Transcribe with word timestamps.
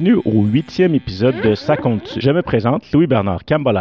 Bienvenue 0.00 0.22
au 0.24 0.42
huitième 0.48 0.94
épisode 0.94 1.40
de 1.42 1.54
Ça 1.54 1.76
compte 1.76 2.16
Je 2.18 2.30
me 2.30 2.40
présente 2.40 2.90
Louis-Bernard 2.92 3.44
Campbell 3.44 3.78